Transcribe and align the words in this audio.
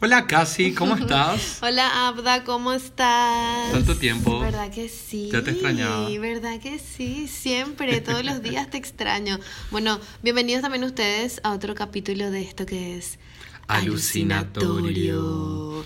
Hola 0.00 0.28
Casi, 0.28 0.74
¿cómo 0.74 0.94
estás? 1.00 1.58
Hola 1.60 2.06
Abda, 2.06 2.44
¿cómo 2.44 2.72
estás? 2.72 3.72
Tanto 3.72 3.96
tiempo. 3.96 4.38
¿Verdad 4.38 4.70
que 4.70 4.88
sí? 4.88 5.28
Ya 5.32 5.42
te 5.42 5.50
extrañaba. 5.50 6.08
¿Verdad 6.20 6.60
que 6.60 6.78
sí? 6.78 7.26
Siempre, 7.26 8.00
todos 8.00 8.24
los 8.24 8.40
días 8.40 8.70
te 8.70 8.78
extraño. 8.78 9.40
Bueno, 9.72 9.98
bienvenidos 10.22 10.62
también 10.62 10.84
ustedes 10.84 11.40
a 11.42 11.50
otro 11.52 11.74
capítulo 11.74 12.30
de 12.30 12.42
esto 12.42 12.64
que 12.64 12.96
es 12.96 13.18
Alucinatorio. 13.66 15.84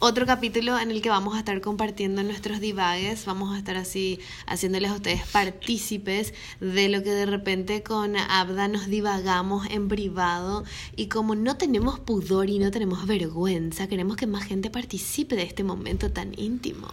Otro 0.00 0.26
capítulo 0.26 0.78
en 0.78 0.92
el 0.92 1.02
que 1.02 1.08
vamos 1.08 1.34
a 1.34 1.40
estar 1.40 1.60
compartiendo 1.60 2.22
nuestros 2.22 2.60
divagues, 2.60 3.24
vamos 3.24 3.52
a 3.52 3.58
estar 3.58 3.76
así 3.76 4.20
haciéndoles 4.46 4.92
a 4.92 4.94
ustedes 4.94 5.22
partícipes 5.26 6.34
de 6.60 6.88
lo 6.88 7.02
que 7.02 7.10
de 7.10 7.26
repente 7.26 7.82
con 7.82 8.14
Abda 8.16 8.68
nos 8.68 8.86
divagamos 8.86 9.66
en 9.70 9.88
privado 9.88 10.62
y 10.94 11.08
como 11.08 11.34
no 11.34 11.56
tenemos 11.56 11.98
pudor 11.98 12.48
y 12.48 12.60
no 12.60 12.70
tenemos 12.70 13.08
vergüenza, 13.08 13.88
queremos 13.88 14.16
que 14.16 14.28
más 14.28 14.44
gente 14.44 14.70
participe 14.70 15.34
de 15.34 15.42
este 15.42 15.64
momento 15.64 16.12
tan 16.12 16.32
íntimo. 16.38 16.86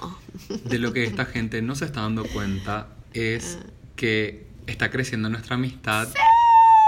De 0.64 0.80
lo 0.80 0.92
que 0.92 1.04
esta 1.04 1.26
gente 1.26 1.62
no 1.62 1.76
se 1.76 1.86
está 1.86 2.02
dando 2.02 2.26
cuenta 2.26 2.88
es 3.14 3.60
Ah. 3.62 3.66
que 3.96 4.48
está 4.66 4.90
creciendo 4.90 5.30
nuestra 5.30 5.56
amistad 5.58 6.08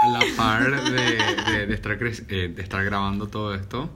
a 0.02 0.08
la 0.08 0.20
par 0.36 0.82
de, 0.90 1.52
de- 1.52 1.66
de 1.68 1.74
estar, 1.74 1.96
cre- 1.96 2.24
eh, 2.28 2.48
de 2.48 2.60
estar 2.62 2.84
grabando 2.84 3.28
todo 3.28 3.54
esto. 3.54 3.88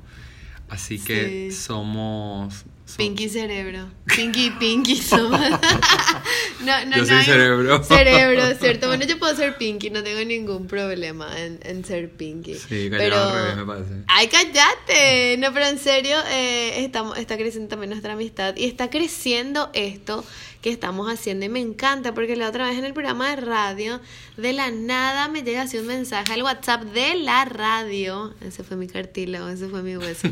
Así 0.72 0.98
que 0.98 1.50
Sí. 1.50 1.56
somos... 1.56 2.64
Pinky 2.96 3.28
cerebro. 3.28 3.88
Pinky 4.14 4.50
Pinky 4.50 4.96
somos. 4.96 5.40
no, 6.60 6.84
no, 6.86 6.96
Yo 6.96 7.02
no 7.02 7.06
soy 7.06 7.16
hay- 7.16 7.24
cerebro. 7.24 7.84
Cerebro, 7.84 8.42
cierto. 8.60 8.86
Bueno, 8.88 9.06
yo 9.06 9.18
puedo 9.18 9.34
ser 9.34 9.56
Pinky, 9.56 9.88
no 9.90 10.02
tengo 10.02 10.22
ningún 10.24 10.66
problema 10.66 11.28
en, 11.40 11.58
en 11.62 11.84
ser 11.84 12.10
Pinky. 12.10 12.54
Sí, 12.54 12.90
callado 12.90 13.30
al 13.30 13.34
revés 13.34 13.56
me 13.56 13.64
parece. 13.64 13.90
Ay, 14.08 14.28
cállate. 14.28 15.36
No, 15.38 15.52
pero 15.54 15.66
en 15.66 15.78
serio, 15.78 16.16
eh, 16.30 16.84
estamos, 16.84 17.16
está 17.16 17.36
creciendo 17.36 17.68
también 17.70 17.90
nuestra 17.90 18.12
amistad 18.12 18.54
y 18.56 18.64
está 18.66 18.90
creciendo 18.90 19.70
esto 19.72 20.24
que 20.60 20.70
estamos 20.70 21.10
haciendo 21.10 21.44
y 21.46 21.48
me 21.48 21.60
encanta 21.60 22.14
porque 22.14 22.36
la 22.36 22.48
otra 22.48 22.68
vez 22.68 22.78
en 22.78 22.84
el 22.84 22.92
programa 22.92 23.30
de 23.30 23.36
radio, 23.36 24.00
de 24.36 24.52
la 24.52 24.70
nada 24.70 25.28
me 25.28 25.42
llega 25.42 25.62
así 25.62 25.76
un 25.78 25.86
mensaje 25.86 26.32
al 26.34 26.42
WhatsApp 26.42 26.82
de 26.82 27.14
la 27.14 27.44
radio. 27.46 28.34
Ese 28.40 28.62
fue 28.64 28.76
mi 28.76 28.86
cartílago, 28.86 29.48
ese 29.48 29.68
fue 29.68 29.82
mi 29.82 29.96
hueso. 29.96 30.28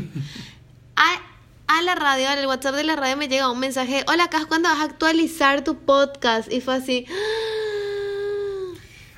a, 0.95 1.21
a 1.77 1.81
la 1.83 1.95
radio, 1.95 2.27
al 2.29 2.45
WhatsApp 2.47 2.75
de 2.75 2.83
la 2.83 2.95
radio 2.95 3.15
me 3.17 3.27
llega 3.27 3.49
un 3.49 3.59
mensaje, 3.59 4.03
hola 4.07 4.29
Cas, 4.29 4.45
¿cuándo 4.45 4.67
vas 4.69 4.79
a 4.79 4.83
actualizar 4.83 5.63
tu 5.63 5.77
podcast? 5.79 6.51
Y 6.51 6.61
fue 6.61 6.75
así... 6.75 7.05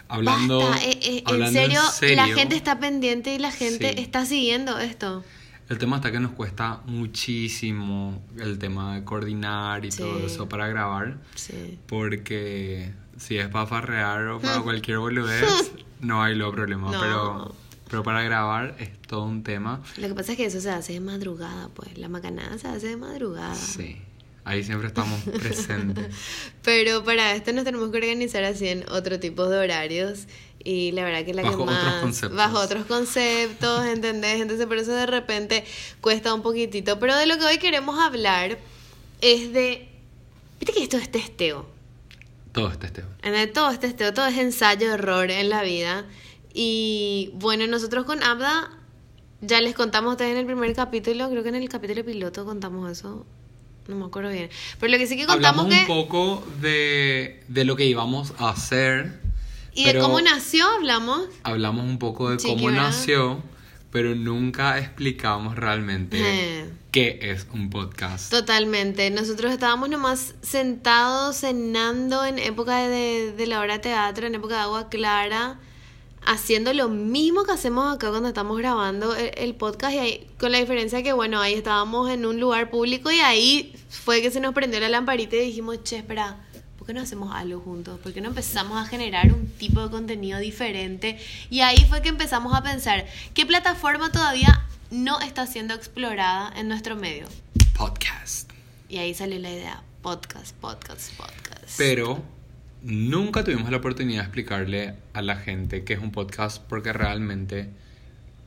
Hablando, 0.08 0.60
Basta, 0.60 0.86
eh, 0.86 1.00
eh, 1.02 1.24
en, 1.26 1.34
hablando 1.34 1.60
serio, 1.60 1.82
la 2.16 2.28
gente 2.28 2.56
está 2.56 2.80
pendiente 2.80 3.34
y 3.34 3.40
la 3.40 3.52
gente 3.52 3.94
Sí. 3.96 4.02
está 4.02 4.26
siguiendo 4.28 4.78
esto. 4.78 5.24
El 5.70 5.80
tema 5.80 5.96
está 5.96 6.12
que 6.12 6.20
nos 6.20 6.34
cuesta 6.34 6.82
muchísimo 6.86 8.22
el 8.38 8.60
tema 8.60 8.94
de 8.96 9.04
coordinar 9.04 9.86
y 9.86 9.92
Sí. 9.92 9.98
todo 10.00 10.24
eso 10.28 10.48
para 10.48 10.68
grabar. 10.68 11.18
Sí. 11.34 11.80
Porque 11.88 12.94
si 13.18 13.38
es 13.38 13.48
para 13.48 13.66
farrear 13.66 14.28
o 14.28 14.40
para 14.40 14.60
cualquier 14.62 15.00
boludez, 15.00 15.72
no 16.02 16.22
hay 16.22 16.36
lo 16.36 16.52
problema. 16.52 16.92
No. 16.92 17.00
Pero, 17.00 17.56
pero 17.94 18.02
para 18.02 18.24
grabar 18.24 18.76
es 18.80 18.90
todo 19.04 19.24
un 19.26 19.44
tema. 19.44 19.84
Lo 19.98 20.08
que 20.08 20.16
pasa 20.16 20.32
es 20.32 20.38
que 20.40 20.46
eso 20.46 20.60
se 20.60 20.72
hace 20.72 20.94
de 20.94 21.00
madrugada, 21.00 21.70
pues. 21.76 21.96
La 21.96 22.10
macanada 22.10 22.58
se 22.58 22.68
hace 22.68 22.88
de 22.88 22.98
madrugada. 22.98 23.54
Sí. 23.54 23.98
Ahí 24.46 24.64
siempre 24.64 24.88
estamos 24.88 25.22
presentes. 25.40 26.08
Pero 26.64 27.04
para 27.04 27.36
esto 27.36 27.54
nos 27.54 27.66
tenemos 27.66 27.92
que 27.92 27.98
organizar 27.98 28.44
así 28.46 28.68
en 28.68 28.84
otro 28.90 29.20
tipo 29.20 29.48
de 29.48 29.60
horarios. 29.60 30.22
Y 30.64 30.92
la 30.94 31.04
verdad 31.04 31.24
que 31.24 31.36
la 31.36 31.44
Bajo 31.44 31.58
que 31.58 31.64
otros 31.66 31.84
más. 31.84 32.02
conceptos. 32.02 32.36
Bajo 32.38 32.60
otros 32.60 32.86
conceptos, 32.88 33.86
¿entendés? 33.86 34.42
Entonces 34.42 34.66
por 34.66 34.78
eso 34.78 34.92
de 34.94 35.06
repente 35.06 35.64
cuesta 36.02 36.34
un 36.34 36.42
poquitito. 36.42 36.98
Pero 36.98 37.16
de 37.16 37.28
lo 37.28 37.38
que 37.38 37.46
hoy 37.46 37.58
queremos 37.60 38.00
hablar 38.00 38.58
es 39.22 39.54
de. 39.54 39.88
Viste 40.60 40.74
que 40.74 40.82
esto 40.82 40.98
es 40.98 41.12
testeo. 41.12 41.70
Todo 42.54 42.70
este 42.72 42.88
testeo. 42.88 43.06
En 43.22 43.36
el- 43.36 43.52
todo 43.54 43.70
es 43.70 43.80
testeo, 43.80 44.14
todo 44.16 44.26
es 44.26 44.38
ensayo, 44.40 44.94
error 44.94 45.30
en 45.30 45.50
la 45.50 45.62
vida. 45.64 46.06
Y 46.54 47.32
bueno, 47.36 47.66
nosotros 47.68 48.06
con 48.06 48.24
Abda 48.24 48.70
ya 49.42 49.60
les 49.60 49.74
contamos 49.76 50.10
a 50.10 50.14
ustedes 50.14 50.32
en 50.34 50.38
el 50.38 50.46
primer 50.46 50.74
capítulo, 50.74 51.30
creo 51.30 51.44
que 51.44 51.50
en 51.50 51.56
el 51.56 51.68
capítulo 51.70 52.06
piloto 52.06 52.46
contamos 52.46 52.90
eso. 52.92 53.26
No 53.88 53.96
me 53.98 54.06
acuerdo 54.06 54.30
bien. 54.30 54.50
Pero 54.80 54.92
lo 54.94 54.98
que 54.98 55.08
sí 55.08 55.18
que 55.18 55.26
contamos 55.26 55.66
Hablamos 55.66 55.86
que. 55.86 55.92
un 55.92 55.98
poco 56.08 56.44
de, 56.62 57.44
de 57.50 57.66
lo 57.66 57.76
que 57.76 57.86
íbamos 57.86 58.34
a 58.38 58.50
hacer. 58.50 59.20
y 59.74 59.86
de 59.86 60.00
cómo 60.00 60.22
nació, 60.22 60.66
hablamos. 60.70 61.24
Hablamos 61.44 61.84
un 61.86 62.00
poco 62.00 62.30
de 62.30 62.38
cómo 62.38 62.68
verdad. 62.68 62.84
nació, 62.84 63.44
pero 63.92 64.16
nunca 64.16 64.78
explicamos 64.80 65.58
realmente 65.58 66.18
Eh. 66.62 66.70
qué 66.92 67.20
es 67.24 67.46
un 67.52 67.70
podcast. 67.70 68.32
Totalmente. 68.32 69.10
Nosotros 69.10 69.52
estábamos 69.52 69.90
nomás 69.90 70.36
sentados 70.42 71.38
cenando 71.38 72.24
en 72.24 72.40
época 72.40 72.88
de, 72.88 73.34
de 73.34 73.48
la 73.48 73.60
hora 73.60 73.74
de 73.74 73.80
teatro, 73.80 74.28
en 74.28 74.36
época 74.36 74.56
de 74.56 74.62
agua 74.62 74.88
clara, 74.88 75.60
haciendo 76.26 76.74
lo 76.74 76.90
mismo 76.90 77.44
que 77.44 77.52
hacemos 77.52 77.94
acá 77.94 78.10
cuando 78.10 78.28
estamos 78.30 78.58
grabando 78.58 79.16
el, 79.16 79.32
el 79.36 79.56
podcast, 79.56 79.94
y 79.94 79.98
ahí- 80.00 80.28
con 80.40 80.52
la 80.52 80.60
diferencia 80.60 81.04
que, 81.04 81.14
bueno, 81.14 81.40
ahí 81.42 81.54
estábamos 81.54 82.10
en 82.10 82.26
un 82.26 82.40
lugar 82.40 82.70
público 82.70 83.12
y 83.12 83.20
ahí 83.20 83.76
fue 83.90 84.22
que 84.22 84.32
se 84.32 84.40
nos 84.40 84.54
prendió 84.54 84.80
la 84.80 84.90
lamparita 84.90 85.36
y 85.36 85.40
dijimos, 85.46 85.84
che, 85.84 85.98
espera. 85.98 86.40
¿Por 86.78 86.88
qué 86.88 86.94
no 86.96 87.02
hacemos 87.02 87.34
algo 87.34 87.62
juntos? 87.62 87.98
¿Por 88.02 88.12
qué 88.12 88.20
no 88.20 88.28
empezamos 88.28 88.78
a 88.78 88.86
generar 88.86 89.32
un 89.32 89.48
tipo 89.48 89.82
de 89.82 89.90
contenido 89.90 90.38
diferente? 90.40 91.18
Y 91.50 91.62
ahí 91.62 91.78
fue 91.88 92.02
que 92.02 92.10
empezamos 92.10 92.54
a 92.54 92.62
pensar, 92.62 93.06
¿qué 93.34 93.46
plataforma 93.46 94.12
todavía 94.12 94.66
no 94.92 95.22
está 95.22 95.48
siendo 95.48 95.74
explorada 95.76 96.52
en 96.58 96.68
nuestro 96.68 96.98
medio? 96.98 97.28
Podcast. 97.78 98.52
Y 98.90 98.98
ahí 98.98 99.14
salió 99.14 99.40
la 99.40 99.52
idea, 99.52 99.82
podcast, 100.02 100.54
podcast, 100.58 101.14
podcast. 101.16 101.78
Pero 101.78 102.22
nunca 102.84 103.44
tuvimos 103.44 103.72
la 103.72 103.78
oportunidad 103.78 104.22
de 104.22 104.26
explicarle 104.26 104.96
a 105.14 105.22
la 105.22 105.38
gente 105.38 105.84
que 105.84 105.94
es 105.94 106.00
un 106.00 106.12
podcast 106.12 106.62
porque 106.68 106.94
realmente 106.94 107.70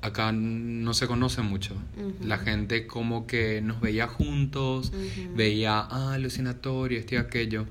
acá 0.02 0.30
no 0.32 0.94
se 0.94 1.06
conoce 1.06 1.42
mucho. 1.42 1.74
La 2.22 2.38
gente 2.38 2.86
como 2.86 3.26
que 3.26 3.60
nos 3.60 3.80
veía 3.80 4.06
juntos, 4.06 4.92
veía, 5.34 5.80
ah, 5.80 6.12
alucinatorio, 6.14 6.98
esto 6.98 7.14
y 7.14 7.18
aquello, 7.18 7.66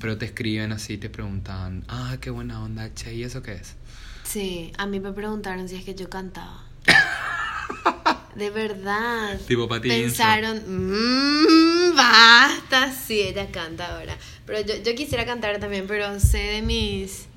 pero 0.00 0.18
te 0.18 0.26
escriben 0.26 0.72
así, 0.72 0.98
te 0.98 1.08
preguntan, 1.08 1.84
ah, 1.88 2.18
qué 2.20 2.30
buena 2.30 2.62
onda, 2.62 2.92
che, 2.94 3.14
¿y 3.14 3.22
eso 3.22 3.42
qué 3.42 3.54
es? 3.54 3.76
Sí, 4.24 4.72
a 4.76 4.86
mí 4.86 5.00
me 5.00 5.12
preguntaron 5.12 5.68
si 5.68 5.76
es 5.76 5.84
que 5.84 5.94
yo 5.94 6.10
cantaba. 6.10 6.64
De 8.34 8.50
verdad. 8.50 9.40
Tipo 9.48 9.68
Pensaron, 9.68 10.62
mmm, 10.66 11.96
basta, 11.96 12.92
sí, 12.92 13.20
ella 13.20 13.50
canta 13.50 13.96
ahora. 13.96 14.16
Pero 14.48 14.62
yo, 14.62 14.82
yo 14.82 14.94
quisiera 14.96 15.24
cantar 15.24 15.60
también, 15.60 15.86
pero 15.86 16.18
sé 16.18 16.38
de 16.38 16.62
mis 16.62 17.28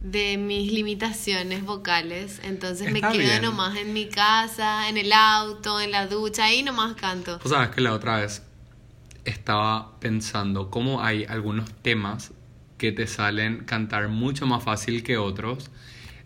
de 0.00 0.38
mis 0.38 0.72
limitaciones 0.72 1.64
vocales, 1.64 2.40
entonces 2.42 2.90
me 2.90 3.00
quedo 3.00 3.12
bien. 3.12 3.42
nomás 3.42 3.76
en 3.76 3.92
mi 3.92 4.08
casa, 4.08 4.88
en 4.88 4.96
el 4.96 5.12
auto, 5.12 5.80
en 5.80 5.90
la 5.90 6.06
ducha, 6.06 6.44
ahí 6.46 6.62
nomás 6.62 6.94
canto. 6.94 7.38
Pues 7.38 7.52
sabes 7.52 7.70
que 7.70 7.80
la 7.82 7.92
otra 7.92 8.20
vez 8.20 8.42
estaba 9.24 9.98
pensando 10.00 10.70
cómo 10.70 11.02
hay 11.02 11.24
algunos 11.24 11.70
temas 11.82 12.32
que 12.78 12.92
te 12.92 13.06
salen 13.06 13.64
cantar 13.64 14.08
mucho 14.08 14.46
más 14.46 14.64
fácil 14.64 15.02
que 15.02 15.18
otros. 15.18 15.70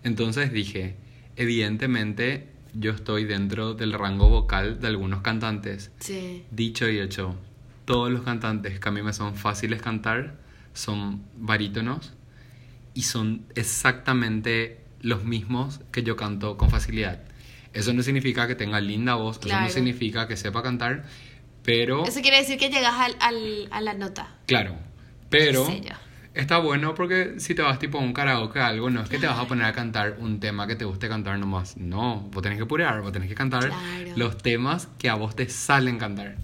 Entonces 0.05 0.53
dije, 0.53 0.97
evidentemente 1.37 2.49
yo 2.75 2.93
estoy 2.93 3.25
dentro 3.25 3.75
del 3.75 3.93
rango 3.93 4.29
vocal 4.29 4.81
de 4.81 4.87
algunos 4.87 5.23
cantantes. 5.23 5.91
Sí. 5.99 6.45
Dicho 6.53 6.89
y 6.89 7.01
hecho, 7.01 7.35
todos 7.85 8.11
los 8.11 8.23
cantantes 8.23 8.81
que 8.81 8.89
a 8.89 8.93
mí 8.93 9.03
me 9.03 9.13
son 9.13 9.35
fáciles 9.37 9.83
cantar 9.83 10.37
son 10.73 11.23
barítonos 11.37 12.13
y 12.95 13.03
son 13.03 13.45
exactamente 13.55 14.81
los 15.01 15.25
mismos 15.25 15.81
que 15.93 16.03
yo 16.03 16.17
canto 16.17 16.57
con 16.57 16.71
facilidad. 16.71 17.21
Eso 17.73 17.93
no 17.93 18.03
significa 18.03 18.47
que 18.47 18.55
tenga 18.55 18.81
linda 18.81 19.15
voz, 19.17 19.37
eso 19.39 19.49
Claro. 19.49 19.65
no 19.67 19.71
significa 19.71 20.27
que 20.29 20.37
sepa 20.37 20.63
cantar, 20.63 21.05
pero 21.63 22.05
Eso 22.07 22.21
quiere 22.23 22.39
decir 22.39 22.59
que 22.59 22.71
llegas 22.71 22.95
al, 22.95 23.17
al- 23.21 23.69
a 23.71 23.81
la 23.81 23.95
nota. 23.95 24.29
claro, 24.47 24.77
pero 25.29 25.67
está 26.35 26.59
bueno 26.59 26.95
porque 26.95 27.35
si 27.39 27.55
te 27.55 27.63
vas 27.63 27.79
tipo 27.79 27.99
a 27.99 28.01
un 28.01 28.13
karaoke 28.13 28.59
o 28.61 28.65
algo, 28.65 28.91
no 28.91 29.03
es 29.03 29.09
que 29.09 29.19
te 29.19 29.27
vas 29.27 29.39
a 29.39 29.47
poner 29.47 29.67
a 29.67 29.73
cantar 29.73 30.17
un 30.21 30.41
tema 30.41 30.67
que 30.67 30.77
te 30.77 30.85
guste 30.85 31.09
cantar 31.09 31.39
nomás, 31.39 31.77
no, 31.77 32.21
vos 32.33 32.43
tenés 32.43 32.59
que 32.59 32.67
purear, 32.67 33.01
vos 33.03 33.13
tenés 33.13 33.29
que 33.29 33.35
cantar 33.35 33.67
Claro. 33.69 34.13
los 34.17 34.39
temas 34.39 34.89
que 34.99 35.09
a 35.09 35.15
vos 35.15 35.35
te 35.37 35.49
salen 35.49 35.99
cantar. 35.99 36.37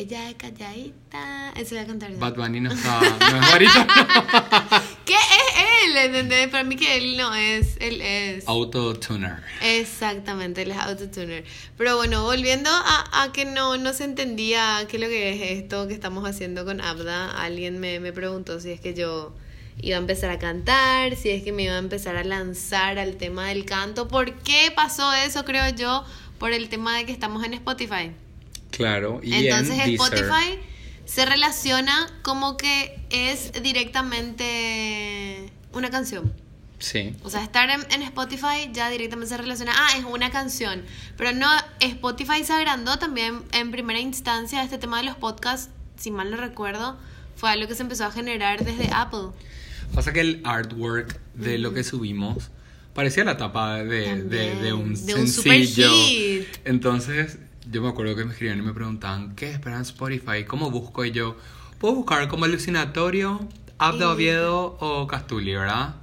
Ella 0.00 0.30
es 0.30 0.36
calladita. 0.36 1.52
Eso 1.56 1.74
voy 1.74 1.84
a 1.84 1.86
cantar. 1.86 2.10
Bad 2.16 2.34
Bunny 2.34 2.60
no 2.60 2.72
está, 2.72 3.00
no 3.00 3.36
es 3.36 3.52
barítono. 3.52 3.86
¿Qué 5.04 5.12
es 5.12 5.84
él? 5.84 5.96
¿Entendés? 5.98 6.48
Para 6.48 6.64
mí 6.64 6.76
que 6.76 6.96
él 6.96 7.18
no 7.18 7.34
es. 7.34 7.76
Él 7.80 8.00
es. 8.00 8.48
Autotuner. 8.48 9.42
Exactamente, 9.60 10.62
él 10.62 10.70
es 10.70 10.78
autotuner. 10.78 11.44
Pero 11.76 11.98
bueno, 11.98 12.22
volviendo 12.24 12.70
a, 12.70 13.24
a 13.24 13.32
que 13.32 13.44
no, 13.44 13.76
no 13.76 13.92
se 13.92 14.04
entendía 14.04 14.86
qué 14.88 14.96
es 14.96 15.02
lo 15.02 15.08
que 15.10 15.34
es 15.34 15.58
esto 15.58 15.86
que 15.86 15.92
estamos 15.92 16.26
haciendo 16.26 16.64
con 16.64 16.80
Abda, 16.80 17.38
alguien 17.38 17.78
me, 17.78 18.00
me 18.00 18.14
preguntó 18.14 18.58
si 18.58 18.70
es 18.70 18.80
que 18.80 18.94
yo 18.94 19.34
iba 19.82 19.98
a 19.98 20.00
empezar 20.00 20.30
a 20.30 20.38
cantar, 20.38 21.14
si 21.14 21.28
es 21.28 21.42
que 21.42 21.52
me 21.52 21.64
iba 21.64 21.74
a 21.74 21.78
empezar 21.78 22.16
a 22.16 22.24
lanzar 22.24 22.98
al 22.98 23.16
tema 23.16 23.48
del 23.48 23.66
canto. 23.66 24.08
¿Por 24.08 24.32
qué 24.36 24.72
pasó 24.74 25.12
eso, 25.12 25.44
creo 25.44 25.68
yo? 25.76 26.06
Por 26.38 26.52
el 26.52 26.70
tema 26.70 26.96
de 26.96 27.04
que 27.04 27.12
estamos 27.12 27.44
en 27.44 27.52
Spotify. 27.52 28.12
Claro, 28.70 29.20
y 29.22 29.34
Entonces 29.34 29.78
en 29.78 29.90
Deezer. 29.90 30.14
Spotify 30.14 30.58
se 31.04 31.26
relaciona 31.26 32.08
como 32.22 32.56
que 32.56 33.00
es 33.10 33.52
directamente 33.62 35.50
una 35.72 35.90
canción. 35.90 36.32
Sí. 36.78 37.14
O 37.24 37.30
sea, 37.30 37.42
estar 37.42 37.68
en, 37.68 37.80
en 37.92 38.02
Spotify 38.02 38.70
ya 38.72 38.88
directamente 38.88 39.28
se 39.28 39.36
relaciona, 39.36 39.72
ah, 39.76 39.98
es 39.98 40.04
una 40.04 40.30
canción. 40.30 40.82
Pero 41.16 41.32
no, 41.32 41.48
Spotify 41.80 42.42
se 42.44 42.52
agrandó 42.54 42.98
también 42.98 43.42
en 43.52 43.70
primera 43.70 44.00
instancia 44.00 44.62
este 44.62 44.78
tema 44.78 44.98
de 44.98 45.04
los 45.04 45.16
podcasts, 45.16 45.68
si 45.98 46.10
mal 46.10 46.30
no 46.30 46.38
recuerdo, 46.38 46.96
fue 47.36 47.50
algo 47.50 47.68
que 47.68 47.74
se 47.74 47.82
empezó 47.82 48.06
a 48.06 48.10
generar 48.12 48.64
desde 48.64 48.90
Apple. 48.94 49.28
Pasa 49.94 50.12
que 50.12 50.20
el 50.20 50.40
artwork 50.44 51.20
de 51.34 51.58
lo 51.58 51.74
que 51.74 51.84
subimos 51.84 52.50
parecía 52.94 53.24
la 53.24 53.36
tapa 53.36 53.82
de, 53.82 54.22
de, 54.22 54.54
de 54.54 54.72
un 54.72 54.94
de 55.06 55.14
un 55.16 55.28
super 55.28 55.66
sencillo. 55.66 55.90
hit. 55.90 56.46
Entonces, 56.64 57.38
yo 57.70 57.82
me 57.82 57.88
acuerdo 57.88 58.16
que 58.16 58.24
me 58.24 58.32
escribían 58.32 58.58
y 58.58 58.62
me 58.62 58.72
preguntaban, 58.72 59.34
¿qué 59.36 59.50
esperan 59.50 59.78
en 59.78 59.82
Spotify? 59.82 60.44
¿Cómo 60.46 60.70
busco? 60.70 61.04
Y 61.04 61.12
yo, 61.12 61.36
puedo 61.78 61.94
buscar 61.94 62.26
como 62.28 62.44
alucinatorio, 62.44 63.48
App 63.78 63.94
de 63.94 64.04
Oviedo 64.04 64.76
o 64.80 65.06
Castuli, 65.06 65.54
¿verdad? 65.54 65.94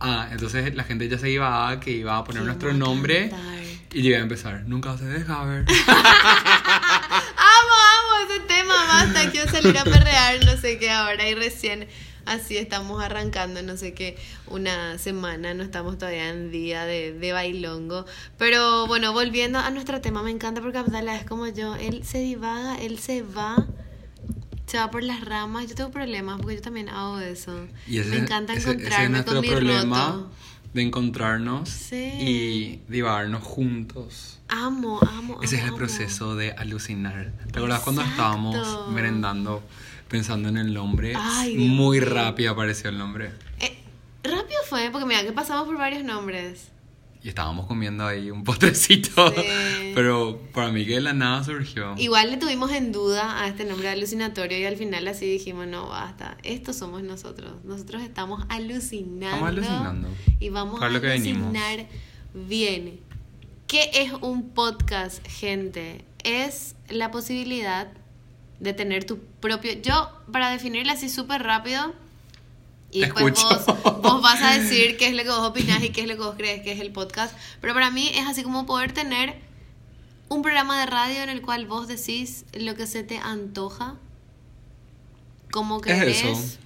Ah, 0.00 0.28
entonces 0.32 0.74
la 0.74 0.84
gente 0.84 1.08
ya 1.08 1.18
se 1.18 1.30
iba 1.30 1.68
a 1.68 1.78
que 1.80 1.90
iba 1.92 2.16
a 2.16 2.24
poner 2.24 2.42
nuestro 2.42 2.72
nombre 2.72 3.30
cantar. 3.30 3.62
y 3.92 4.08
iba 4.08 4.18
a 4.18 4.20
empezar, 4.22 4.64
nunca 4.66 4.96
se 4.96 5.04
deja 5.04 5.44
ver. 5.44 5.64
Amo, 5.86 7.74
amo 7.94 8.30
ese 8.30 8.40
tema, 8.48 8.74
basta, 8.88 9.30
quiero 9.30 9.50
salir 9.50 9.78
a 9.78 9.84
perrear, 9.84 10.41
sé 10.62 10.78
qué 10.78 10.90
ahora 10.90 11.28
y 11.28 11.34
recién 11.34 11.86
así 12.24 12.56
estamos 12.56 13.02
arrancando, 13.02 13.62
no 13.62 13.76
sé 13.76 13.94
qué, 13.94 14.16
una 14.46 14.96
semana, 14.98 15.54
no 15.54 15.62
estamos 15.64 15.98
todavía 15.98 16.28
en 16.30 16.50
día 16.52 16.84
de, 16.84 17.12
de 17.12 17.32
bailongo. 17.32 18.06
Pero 18.38 18.86
bueno, 18.86 19.12
volviendo 19.12 19.58
a 19.58 19.68
nuestro 19.70 20.00
tema, 20.00 20.22
me 20.22 20.30
encanta 20.30 20.60
porque 20.62 20.78
Abdala 20.78 21.16
es 21.16 21.24
como 21.24 21.48
yo, 21.48 21.74
él 21.74 22.04
se 22.04 22.18
divaga, 22.20 22.76
él 22.76 22.98
se 23.00 23.22
va, 23.22 23.66
se 24.66 24.78
va 24.78 24.90
por 24.90 25.02
las 25.02 25.20
ramas, 25.24 25.66
yo 25.68 25.74
tengo 25.74 25.90
problemas 25.90 26.38
porque 26.40 26.54
yo 26.56 26.62
también 26.62 26.88
hago 26.88 27.18
eso. 27.18 27.66
Y 27.88 27.98
ese, 27.98 28.10
me 28.10 28.16
encanta 28.18 28.52
ese- 28.54 28.70
ese 28.70 28.70
encontrarme 28.70 29.04
es 29.04 29.10
nuestro 29.10 29.34
con 29.34 29.42
mi 29.42 29.48
problema 29.50 30.06
roto. 30.06 30.30
de 30.74 30.82
encontrarnos 30.82 31.68
Sí. 31.68 32.12
y 32.20 32.80
divagarnos 32.88 33.42
juntos. 33.42 34.38
Amo, 34.48 35.00
amo, 35.02 35.40
Ese 35.42 35.56
es 35.56 35.62
amo, 35.62 35.68
el 35.68 35.68
amo. 35.70 35.76
proceso 35.78 36.36
de 36.36 36.52
alucinar. 36.52 37.32
¿Te 37.50 37.58
acuerdas 37.58 37.80
cuando 37.80 38.02
estábamos 38.02 38.88
merendando 38.90 39.62
pensando 40.12 40.48
en 40.50 40.58
el 40.58 40.72
nombre? 40.72 41.14
Ay, 41.16 41.56
Muy 41.56 41.98
rápido 41.98 42.52
apareció 42.52 42.90
el 42.90 42.98
nombre. 42.98 43.32
Eh, 43.58 43.76
rápido 44.22 44.60
fue, 44.68 44.90
porque 44.92 45.06
mira 45.06 45.24
que 45.24 45.32
pasamos 45.32 45.64
por 45.66 45.76
varios 45.78 46.04
nombres. 46.04 46.68
Y 47.24 47.28
estábamos 47.28 47.66
comiendo 47.66 48.04
ahí 48.06 48.30
un 48.30 48.44
postrecito. 48.44 49.30
Sí. 49.30 49.42
Pero 49.94 50.40
para 50.52 50.70
mí 50.70 50.84
que 50.84 50.94
de 50.96 51.00
la 51.00 51.12
nada 51.14 51.42
surgió. 51.44 51.94
Igual 51.96 52.30
le 52.30 52.36
tuvimos 52.36 52.70
en 52.72 52.92
duda 52.92 53.40
a 53.42 53.48
este 53.48 53.64
nombre 53.64 53.86
de 53.88 53.94
alucinatorio 53.94 54.58
y 54.58 54.64
al 54.64 54.76
final 54.76 55.08
así 55.08 55.26
dijimos, 55.26 55.66
no, 55.66 55.88
basta, 55.88 56.36
estos 56.42 56.76
somos 56.76 57.02
nosotros. 57.02 57.52
Nosotros 57.64 58.02
estamos 58.02 58.44
alucinando. 58.48 59.26
Estamos 59.26 59.48
alucinando. 59.48 60.08
Y 60.40 60.50
vamos 60.50 60.78
Para 60.78 60.90
a 60.90 60.94
lo 60.94 61.00
que 61.00 61.06
venimos. 61.06 61.42
alucinar 61.56 61.86
bien. 62.34 63.00
¿Qué 63.66 63.88
es 63.94 64.12
un 64.20 64.50
podcast, 64.50 65.26
gente? 65.26 66.04
Es 66.24 66.74
la 66.88 67.10
posibilidad 67.10 67.88
de 68.62 68.72
tener 68.72 69.04
tu 69.04 69.18
propio... 69.40 69.72
Yo, 69.82 70.10
para 70.30 70.50
definirlo 70.50 70.92
así 70.92 71.08
súper 71.08 71.42
rápido, 71.42 71.92
y 72.92 73.00
Te 73.00 73.06
después 73.06 73.34
escucho. 73.38 73.74
vos, 73.82 74.02
vos 74.02 74.22
vas 74.22 74.40
a 74.42 74.58
decir 74.58 74.96
qué 74.96 75.08
es 75.08 75.14
lo 75.14 75.22
que 75.24 75.30
vos 75.30 75.48
opinás 75.48 75.82
y 75.82 75.90
qué 75.90 76.02
es 76.02 76.06
lo 76.06 76.14
que 76.14 76.22
vos 76.22 76.34
crees 76.36 76.62
que 76.62 76.72
es 76.72 76.80
el 76.80 76.92
podcast. 76.92 77.36
Pero 77.60 77.74
para 77.74 77.90
mí 77.90 78.10
es 78.14 78.26
así 78.26 78.42
como 78.42 78.64
poder 78.66 78.92
tener 78.92 79.34
un 80.28 80.42
programa 80.42 80.78
de 80.78 80.86
radio 80.86 81.22
en 81.22 81.28
el 81.28 81.42
cual 81.42 81.66
vos 81.66 81.88
decís 81.88 82.44
lo 82.52 82.74
que 82.74 82.86
se 82.86 83.02
te 83.02 83.18
antoja, 83.18 83.96
cómo 85.50 85.78
Es 85.78 85.82
querés, 85.82 86.58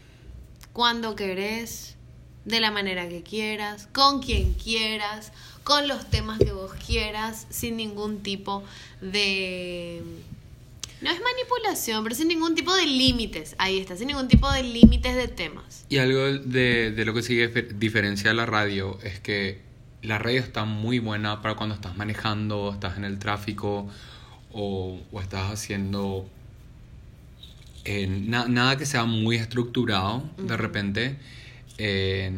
cuando 0.73 1.17
querés, 1.17 1.97
de 2.45 2.61
la 2.61 2.71
manera 2.71 3.09
que 3.09 3.23
quieras, 3.23 3.89
con 3.93 4.21
quien 4.21 4.53
quieras, 4.55 5.33
con 5.65 5.89
los 5.89 6.11
temas 6.11 6.39
que 6.39 6.53
vos 6.53 6.73
quieras, 6.75 7.47
sin 7.51 7.77
ningún 7.77 8.23
tipo 8.23 8.63
de... 9.01 10.03
No 11.03 11.11
es 11.11 11.21
manipulación, 11.21 12.03
pero 12.03 12.15
sin 12.15 12.29
ningún 12.29 12.55
tipo 12.55 12.75
de 12.75 12.87
límites. 12.87 13.55
Ahí 13.59 13.79
está, 13.79 13.97
sin 13.97 14.07
ningún 14.07 14.29
tipo 14.29 14.51
de 14.51 14.63
límites 14.63 15.15
de 15.15 15.29
temas. 15.29 15.85
Y 15.89 15.99
algo 15.99 16.21
de, 16.21 16.91
de 16.91 17.05
lo 17.05 17.13
que 17.13 17.21
difer- 17.21 17.69
diferencia 17.79 18.31
a 18.31 18.35
la 18.35 18.47
radio 18.47 18.99
es 19.03 19.21
que 19.21 19.61
la 20.03 20.19
radio 20.19 20.41
está 20.41 20.65
muy 20.65 20.99
buena 20.99 21.43
para 21.43 21.55
cuando 21.55 21.75
estás 21.75 21.97
manejando, 21.97 22.71
estás 22.73 22.97
en 22.97 23.05
el 23.05 23.19
tráfico 23.19 23.89
o, 24.53 24.99
o 25.13 25.21
estás 25.21 25.51
haciendo 25.53 26.27
eh, 27.85 28.07
na- 28.07 28.47
nada 28.49 28.77
que 28.77 28.87
sea 28.87 29.05
muy 29.05 29.37
estructurado 29.37 30.23
de 30.39 30.57
repente. 30.57 31.17
Eh, 31.79 32.33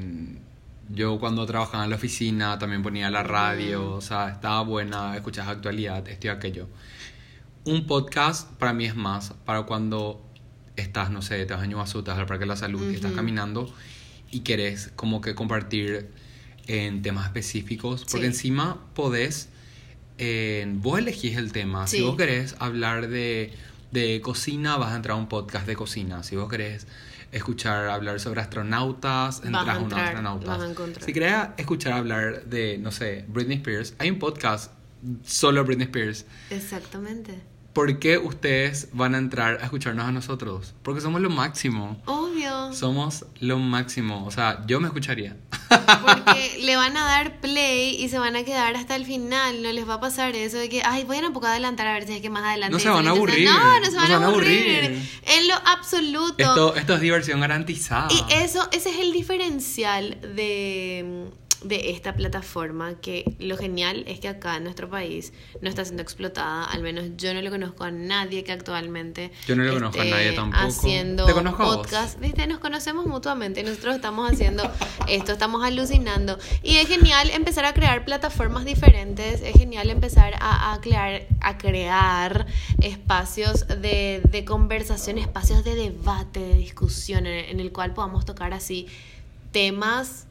yo 0.91 1.19
cuando 1.21 1.45
trabajaba 1.47 1.85
en 1.85 1.91
la 1.91 1.97
oficina 1.97 2.59
también 2.59 2.83
ponía 2.83 3.11
la 3.11 3.23
radio, 3.23 3.93
o 3.95 4.01
sea, 4.01 4.31
estaba 4.31 4.63
buena, 4.63 5.15
escuchas 5.17 5.47
actualidad, 5.47 6.07
esto 6.09 6.27
y 6.27 6.31
aquello. 6.31 6.67
Un 7.69 7.87
podcast 7.87 8.51
para 8.53 8.73
mí 8.73 8.87
es 8.87 8.97
más 8.97 9.35
para 9.45 9.65
cuando 9.65 10.25
estás, 10.77 11.11
no 11.11 11.21
sé, 11.21 11.45
te 11.45 11.53
vas 11.53 11.63
a 11.63 11.67
Ñuazú, 11.67 12.03
te 12.03 12.11
vas 12.11 12.19
al 12.19 12.25
Parque 12.25 12.45
de 12.45 12.49
la 12.49 12.57
Salud 12.57 12.91
y 12.91 12.95
estás 12.95 13.13
caminando 13.13 13.71
y 14.31 14.41
querés 14.41 14.91
como 14.97 15.21
que 15.21 15.35
compartir 15.35 16.09
en 16.67 17.03
temas 17.03 17.27
específicos, 17.27 18.03
porque 18.11 18.21
Sí. 18.21 18.27
encima 18.27 18.81
podés, 18.95 19.51
eh, 20.17 20.67
vos 20.77 20.99
elegís 20.99 21.37
el 21.37 21.53
tema. 21.53 21.87
Si 21.87 22.01
vos 22.01 22.17
querés 22.17 22.57
hablar 22.59 23.09
de, 23.09 23.53
de 23.93 24.21
cocina, 24.23 24.79
vas 24.79 24.93
a 24.93 24.97
entrar 24.97 25.17
a 25.17 25.19
un 25.21 25.29
podcast 25.29 25.67
de 25.67 25.77
cocina. 25.77 26.23
Si 26.23 26.37
vos 26.37 26.49
querés 26.49 26.87
escuchar 27.33 27.89
hablar 27.89 28.19
sobre 28.19 28.41
astronautas, 28.41 29.43
entras 29.45 29.69
a 29.69 29.77
entrar, 29.81 30.17
a 30.17 30.71
encontrar. 30.71 31.05
Si 31.05 31.13
querés 31.13 31.35
escuchar 31.59 31.93
hablar 31.93 32.47
de, 32.47 32.79
no 32.79 32.93
sé, 32.93 33.27
Britney 33.29 33.59
Spears, 33.59 33.95
hay 33.99 34.09
un 34.11 34.19
podcast 34.19 34.73
solo 35.27 35.65
Britney 35.65 35.85
Spears. 35.85 36.25
Exactamente. 36.49 37.39
¿Por 37.79 38.01
qué 38.01 38.19
ustedes 38.19 38.89
van 38.93 39.15
a 39.15 39.19
entrar 39.19 39.59
a 39.61 39.63
escucharnos 39.63 40.05
a 40.05 40.11
nosotros? 40.11 40.75
Porque 40.83 41.01
somos 41.01 41.21
lo 41.21 41.31
máximo. 41.31 42.03
Obvio. 42.07 42.73
Somos 42.73 43.25
lo 43.39 43.61
máximo. 43.61 44.27
O 44.27 44.33
sea, 44.33 44.65
yo 44.67 44.81
me 44.81 44.89
escucharía. 44.89 45.37
Porque 45.69 46.59
le 46.61 46.75
van 46.75 46.97
a 46.97 47.05
dar 47.05 47.41
play 47.41 47.95
y 47.95 48.09
se 48.09 48.19
van 48.19 48.35
a 48.35 48.43
quedar 48.43 48.75
hasta 48.75 48.97
el 48.97 49.05
final. 49.05 49.63
No 49.63 49.71
les 49.71 49.89
va 49.89 49.95
a 49.95 50.01
pasar 50.01 50.35
eso 50.35 50.57
de 50.57 50.69
que, 50.69 50.83
ay, 50.85 51.05
voy 51.05 51.19
a 51.19 51.21
un 51.21 51.33
poco 51.33 51.47
adelantar 51.47 51.87
a 51.87 51.93
ver 51.93 52.05
si 52.05 52.15
es 52.15 52.21
que 52.21 52.31
más 52.31 52.43
adelante. 52.43 52.73
No 52.73 52.81
se 52.81 52.89
van 52.89 53.07
a 53.07 53.11
aburrir. 53.11 53.49
No, 53.49 53.79
no 53.79 53.87
se 53.87 53.95
van, 53.97 54.11
a, 54.11 54.27
aburrir. 54.27 54.81
aburrir. 54.81 55.11
En 55.23 55.47
lo 55.47 55.55
absoluto. 55.55 56.35
Esto, 56.37 56.75
esto 56.75 56.95
es 56.95 57.01
diversión 57.01 57.39
garantizada. 57.39 58.09
Y 58.11 58.25
eso, 58.43 58.69
ese 58.73 58.91
es 58.91 58.99
el 58.99 59.13
diferencial 59.13 60.19
de, 60.35 61.31
de 61.63 61.91
esta 61.91 62.15
plataforma, 62.15 62.95
que 63.01 63.37
lo 63.39 63.57
genial 63.57 64.05
es 64.07 64.21
que 64.21 64.29
acá 64.29 64.57
en 64.57 64.65
nuestro 64.65 64.89
país 64.89 65.33
no 65.61 65.69
está 65.69 65.85
siendo 65.85 66.03
explotada, 66.03 66.65
al 66.65 66.83
menos 66.83 67.07
yo 67.17 67.35
no 67.35 67.43
le 67.43 67.51
conozco 67.51 67.85
a 67.85 67.91
nadie 67.91 68.45
que 68.45 68.53
actualmente 68.53 69.33
Yo 69.47 69.57
no 69.57 69.65
le 69.65 69.73
conozco 69.73 70.01
a 70.01 70.05
nadie 70.05 70.33
tampoco. 70.33 70.63
haciendo 70.63 71.27
Te 71.27 71.33
conozco 71.33 71.65
podcast, 71.65 72.21
viste, 72.21 72.47
nos 72.47 72.59
conocemos 72.59 73.07
mutuamente, 73.07 73.63
nosotros 73.65 73.97
estamos 73.97 74.31
haciendo 74.31 74.63
esto, 75.09 75.33
estamos 75.33 75.65
alucinando. 75.65 76.39
Y 76.63 76.77
es 76.77 76.89
genial 76.89 77.31
empezar 77.31 77.65
a 77.65 77.75
crear 77.75 78.05
plataformas 78.05 78.65
diferentes, 78.65 79.43
es 79.43 79.55
genial 79.55 79.91
empezar 79.91 80.35
a, 80.41 80.73
a 80.73 80.81
crear, 80.81 81.27
a 81.41 81.59
crear 81.59 82.47
espacios 82.81 83.67
de, 83.67 84.23
de 84.31 84.45
conversación, 84.45 85.19
espacios 85.19 85.65
de 85.65 85.75
debate, 85.75 86.41
de 86.41 86.55
discusión, 86.55 87.27
en, 87.27 87.47
en 87.47 87.61
el 87.61 87.73
cual 87.73 87.95
podamos 87.95 88.25
tocar 88.25 88.53
así 88.53 88.87
temas 89.51 90.28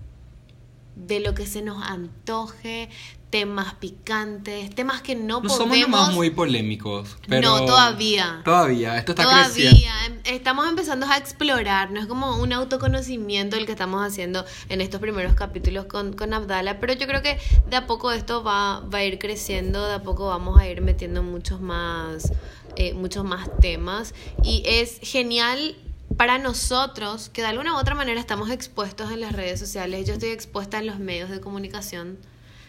de 1.06 1.20
lo 1.20 1.34
que 1.34 1.46
se 1.46 1.62
nos 1.62 1.82
antoje, 1.84 2.90
temas 3.30 3.74
picantes, 3.76 4.74
temas 4.74 5.02
que 5.02 5.14
no, 5.16 5.42
No 5.42 5.50
podemos... 5.50 5.58
somos 5.58 5.78
nomás 5.80 6.14
muy 6.14 6.30
polémicos. 6.30 7.18
Pero 7.28 7.60
No, 7.60 7.66
todavía. 7.66 8.42
Todavía, 8.46 8.98
esto 8.98 9.12
está 9.12 9.24
Todavía 9.24 9.70
creciendo. 9.72 9.88
em- 10.06 10.36
estamos 10.36 10.68
empezando 10.68 11.06
a 11.06 11.18
explorar, 11.18 11.92
no 11.92 12.00
es 12.00 12.06
como 12.08 12.38
un 12.38 12.54
autoconocimiento 12.54 13.58
el 13.58 13.66
que 13.66 13.74
estamos 13.74 14.06
haciendo 14.06 14.46
en 14.70 14.82
estos 14.82 15.00
primeros 15.02 15.34
capítulos 15.36 15.86
con, 15.86 16.14
con 16.14 16.34
Abdala, 16.34 16.80
pero 16.80 16.94
yo 16.94 17.06
creo 17.06 17.22
que 17.22 17.38
de 17.70 17.76
a 17.76 17.86
poco 17.86 18.12
esto 18.12 18.44
va, 18.44 18.80
va 18.82 19.00
a 19.00 19.04
ir 19.04 19.20
creciendo, 19.20 19.86
de 19.88 19.96
a 19.96 20.04
poco 20.04 20.28
vamos 20.28 20.58
a 20.60 20.68
ir 20.68 20.82
metiendo 20.82 21.22
muchos 21.22 21.60
más, 21.62 22.32
eh, 22.76 22.94
muchos 22.94 23.24
más 23.26 23.50
temas 23.60 24.14
y 24.44 24.64
es 24.66 25.00
genial 25.02 25.76
para 26.16 26.38
nosotros 26.38 27.30
que 27.30 27.42
de 27.42 27.48
alguna 27.48 27.74
u 27.74 27.78
otra 27.78 27.96
manera 27.96 28.20
estamos 28.20 28.50
expuestos 28.50 29.12
en 29.12 29.22
las 29.22 29.34
redes 29.34 29.60
sociales, 29.60 30.08
yo 30.08 30.14
estoy 30.14 30.30
expuesta 30.30 30.80
en 30.80 30.88
los 30.88 31.00
medios 31.00 31.30
de 31.30 31.42
comunicación, 31.42 32.18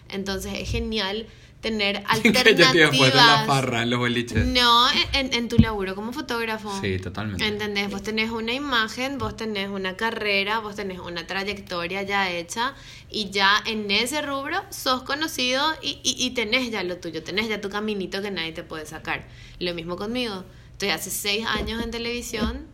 entonces 0.09 0.53
es 0.57 0.71
genial 0.71 1.27
tener 1.61 2.03
Que 2.05 2.07
alternativas. 2.31 2.73
yo 2.73 2.79
después 2.91 3.11
de 3.11 3.17
la 3.17 3.45
farra 3.45 3.85
los 3.85 3.99
boliches. 3.99 4.47
No, 4.47 4.87
en, 5.13 5.35
en 5.35 5.49
tu 5.49 5.59
laburo 5.59 5.97
como 5.97 6.13
fotógrafo. 6.13 6.71
Sí, 6.81 6.99
totalmente. 7.01 7.45
¿Entendés? 7.47 7.91
Vos 7.91 8.03
tenés 8.05 8.31
una 8.31 8.53
imagen, 8.53 9.19
vos 9.19 9.35
tenés 9.37 9.69
una 9.69 9.97
carrera, 9.97 10.61
vos 10.61 10.77
tenés 10.77 11.01
una 11.01 11.27
trayectoria 11.27 12.03
ya 12.03 12.31
hecha 12.31 12.75
y 13.11 13.31
ya 13.31 13.61
en 13.67 13.91
ese 13.91 14.23
rubro 14.23 14.63
sos 14.71 15.03
conocido 15.03 15.65
y, 15.83 15.99
y, 16.05 16.15
y 16.25 16.31
tenés 16.31 16.71
ya 16.71 16.85
lo 16.85 16.99
tuyo, 16.99 17.25
tenés 17.25 17.49
ya 17.49 17.61
tu 17.61 17.71
caminito 17.71 18.23
que 18.23 18.31
nadie 18.31 18.53
te 18.53 18.63
puede 18.63 18.87
sacar. 18.87 19.27
Lo 19.59 19.75
mismo 19.75 19.97
conmigo. 19.97 20.45
Estoy 20.73 20.91
hace 20.91 21.11
seis 21.11 21.45
años 21.45 21.83
en 21.83 21.91
televisión, 21.91 22.67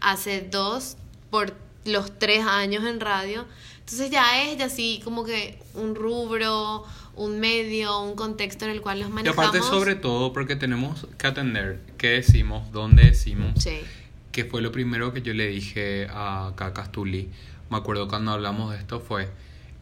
hace 0.00 0.40
dos 0.42 0.96
por 1.30 1.54
los 1.84 2.18
tres 2.18 2.44
años 2.46 2.84
en 2.84 3.00
radio. 3.00 3.46
Entonces 3.80 4.10
ya 4.10 4.42
es 4.44 4.58
ya 4.58 4.66
así 4.66 5.00
como 5.04 5.24
que 5.24 5.58
un 5.74 5.94
rubro, 5.94 6.84
un 7.16 7.40
medio, 7.40 8.00
un 8.02 8.14
contexto 8.14 8.64
en 8.64 8.70
el 8.70 8.80
cual 8.80 9.00
los 9.00 9.08
Y 9.08 9.12
manejamos. 9.12 9.46
aparte, 9.48 9.66
sobre 9.66 9.94
todo, 9.96 10.32
porque 10.32 10.56
tenemos 10.56 11.06
que 11.18 11.26
atender 11.26 11.80
qué 11.98 12.10
decimos, 12.10 12.70
dónde 12.72 13.04
decimos. 13.04 13.60
Sí. 13.62 13.80
Que 14.32 14.44
fue 14.44 14.62
lo 14.62 14.70
primero 14.70 15.12
que 15.12 15.22
yo 15.22 15.34
le 15.34 15.48
dije 15.48 16.06
a 16.10 16.52
Cacastuli. 16.54 17.28
Me 17.68 17.78
acuerdo 17.78 18.06
cuando 18.08 18.30
hablamos 18.30 18.72
de 18.72 18.78
esto 18.78 19.00
fue. 19.00 19.28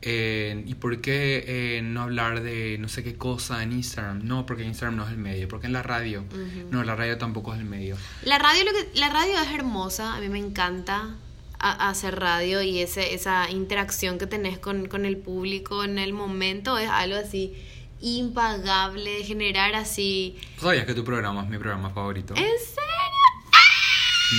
Eh, 0.03 0.63
¿Y 0.67 0.75
por 0.75 1.01
qué 1.01 1.45
eh, 1.47 1.83
no 1.83 2.03
hablar 2.03 2.43
de 2.43 2.77
no 2.79 2.89
sé 2.89 3.03
qué 3.03 3.17
cosa 3.17 3.63
en 3.63 3.73
Instagram? 3.73 4.21
No, 4.25 4.47
porque 4.47 4.65
Instagram 4.65 4.97
no 4.97 5.05
es 5.05 5.11
el 5.11 5.19
medio. 5.19 5.49
Porque 5.49 5.67
en 5.67 5.73
la 5.73 5.83
radio. 5.83 6.25
Ujú. 6.31 6.69
No, 6.71 6.85
la 6.85 6.95
radio 6.97 7.19
tampoco 7.19 7.53
es 7.55 7.61
el 7.61 7.67
medio. 7.67 7.97
La 8.23 8.39
radio, 8.39 8.65
lo 8.65 8.73
que, 8.73 8.99
la 8.99 9.09
radio 9.09 9.41
es 9.41 9.51
hermosa, 9.53 10.15
a 10.15 10.21
mí 10.21 10.29
me 10.29 10.39
encanta 10.39 11.17
a- 11.59 11.89
hacer 11.89 12.19
radio 12.21 12.63
y 12.63 12.79
ese, 12.81 13.15
esa 13.15 13.51
interacción 13.51 14.19
que 14.19 14.27
tenés 14.27 14.59
con, 14.59 14.87
con 14.87 15.05
el 15.05 15.17
público 15.17 15.83
en 15.83 15.99
el 15.99 16.13
momento 16.13 16.79
es 16.79 16.89
algo 16.89 17.17
así 17.17 17.55
impagable, 18.01 19.25
generar 19.25 19.75
así... 19.75 20.37
¿Tú 20.57 20.67
¿Sabías 20.67 20.87
que 20.87 20.95
tu 20.95 21.03
programa 21.05 21.43
es 21.43 21.49
mi 21.49 21.59
programa 21.59 21.91
favorito? 21.91 22.35
¿En 22.37 22.45
serio? 22.45 22.89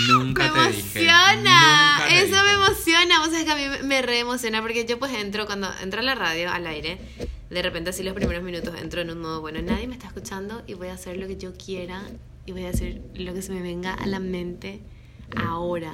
Nunca 0.07 0.51
me 0.51 0.59
te 0.71 0.75
dije. 0.77 0.99
emociona, 0.99 1.93
Nunca 1.99 2.07
te 2.07 2.19
eso 2.21 2.35
me 2.35 2.41
dije. 2.43 2.53
emociona, 2.55 3.19
vos 3.19 3.29
sabés 3.29 3.45
que 3.45 3.51
a 3.51 3.55
mí 3.55 3.63
me- 3.69 3.83
me 3.83 4.01
re 4.01 4.19
emociona 4.19 4.61
porque 4.61 4.85
yo 4.85 4.99
pues 4.99 5.13
entro, 5.13 5.45
cuando 5.45 5.69
entro 5.81 5.99
a 5.99 6.03
la 6.03 6.15
radio 6.15 6.51
al 6.51 6.67
aire, 6.67 6.99
de 7.49 7.61
repente 7.61 7.89
así 7.89 8.03
los 8.03 8.13
primeros 8.13 8.43
minutos 8.43 8.73
entro 8.79 9.01
en 9.01 9.09
un 9.09 9.19
modo, 9.21 9.41
bueno, 9.41 9.61
nadie 9.61 9.87
me 9.87 9.93
está 9.95 10.07
escuchando 10.07 10.63
y 10.67 10.75
voy 10.75 10.89
a 10.89 10.93
hacer 10.93 11.17
lo 11.17 11.27
que 11.27 11.37
yo 11.37 11.53
quiera 11.55 12.03
y 12.45 12.51
voy 12.51 12.65
a 12.65 12.69
hacer 12.69 13.01
lo 13.15 13.33
que 13.33 13.41
se 13.41 13.51
me 13.51 13.61
venga 13.61 13.93
a 13.93 14.05
la 14.05 14.19
mente 14.19 14.79
ahora, 15.35 15.93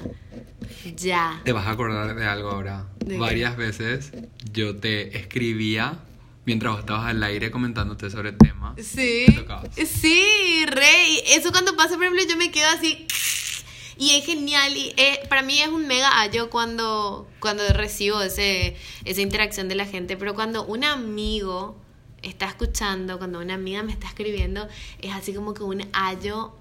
ya. 0.95 1.41
Te 1.43 1.51
vas 1.51 1.65
a 1.67 1.71
acordar 1.71 2.15
de 2.15 2.25
algo 2.25 2.49
ahora. 2.49 2.85
¿De 2.99 3.15
qué? 3.15 3.19
Varias 3.19 3.57
veces 3.57 4.11
yo 4.51 4.75
te 4.77 5.17
escribía 5.17 5.99
mientras 6.45 6.71
vos 6.73 6.79
estabas 6.81 7.07
al 7.09 7.21
aire 7.23 7.51
comentándote 7.51 8.09
sobre 8.09 8.31
temas. 8.33 8.75
Sí, 8.81 9.25
sí, 9.85 10.65
re. 10.67 11.09
y 11.09 11.19
Eso 11.33 11.51
cuando 11.51 11.75
pasa, 11.75 11.95
por 11.95 12.03
ejemplo, 12.03 12.23
yo 12.29 12.37
me 12.37 12.51
quedo 12.51 12.69
así. 12.69 13.07
Y 13.97 14.11
es 14.11 14.25
genial. 14.25 14.75
Y 14.75 14.93
eh, 14.97 15.19
para 15.29 15.41
mí 15.41 15.59
es 15.61 15.69
un 15.69 15.87
mega 15.87 16.09
hallo 16.09 16.49
cuando, 16.49 17.27
cuando 17.39 17.67
recibo 17.69 18.21
ese, 18.21 18.75
esa 19.05 19.21
interacción 19.21 19.67
de 19.67 19.75
la 19.75 19.85
gente. 19.85 20.17
Pero 20.17 20.35
cuando 20.35 20.65
un 20.65 20.83
amigo 20.83 21.77
está 22.21 22.47
escuchando, 22.47 23.17
cuando 23.17 23.39
una 23.39 23.53
amiga 23.53 23.83
me 23.83 23.91
está 23.91 24.07
escribiendo, 24.07 24.67
es 25.01 25.13
así 25.13 25.33
como 25.33 25.53
que 25.53 25.63
un 25.63 25.83
hallo 25.93 26.53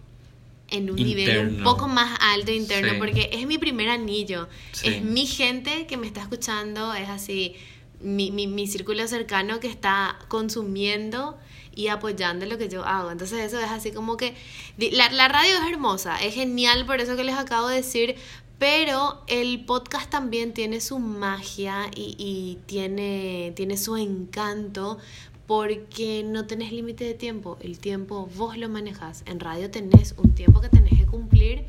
en 0.68 0.90
un 0.90 0.96
nivel 0.96 1.48
un 1.48 1.62
poco 1.62 1.88
más 1.88 2.18
alto 2.20 2.52
interno. 2.52 2.92
Sí. 2.92 2.98
Porque 2.98 3.30
es 3.32 3.46
mi 3.46 3.58
primer 3.58 3.88
anillo. 3.88 4.48
Sí. 4.72 4.88
Es 4.88 5.02
mi 5.02 5.26
gente 5.26 5.86
que 5.86 5.96
me 5.96 6.06
está 6.06 6.22
escuchando. 6.22 6.94
Es 6.94 7.08
así. 7.08 7.54
Mi, 8.00 8.30
mi, 8.30 8.46
mi 8.46 8.66
círculo 8.66 9.06
cercano 9.08 9.60
que 9.60 9.68
está 9.68 10.18
consumiendo 10.28 11.38
y 11.74 11.88
apoyando 11.88 12.46
lo 12.46 12.58
que 12.58 12.68
yo 12.68 12.84
hago. 12.84 13.10
Entonces 13.10 13.40
eso 13.40 13.60
es 13.60 13.70
así 13.70 13.92
como 13.92 14.16
que... 14.16 14.34
La, 14.78 15.10
la 15.10 15.28
radio 15.28 15.54
es 15.56 15.72
hermosa, 15.72 16.22
es 16.22 16.34
genial 16.34 16.86
por 16.86 17.00
eso 17.00 17.16
que 17.16 17.24
les 17.24 17.36
acabo 17.36 17.68
de 17.68 17.76
decir, 17.76 18.16
pero 18.58 19.22
el 19.26 19.64
podcast 19.64 20.10
también 20.10 20.54
tiene 20.54 20.80
su 20.80 20.98
magia 20.98 21.90
y, 21.94 22.14
y 22.18 22.58
tiene, 22.66 23.52
tiene 23.56 23.76
su 23.76 23.96
encanto 23.96 24.98
porque 25.46 26.22
no 26.24 26.46
tenés 26.46 26.72
límite 26.72 27.04
de 27.04 27.14
tiempo. 27.14 27.58
El 27.60 27.78
tiempo 27.78 28.28
vos 28.36 28.56
lo 28.56 28.68
manejas. 28.68 29.22
En 29.26 29.40
radio 29.40 29.70
tenés 29.70 30.14
un 30.16 30.34
tiempo 30.34 30.60
que 30.60 30.68
tenés 30.68 30.98
que 30.98 31.06
cumplir 31.06 31.66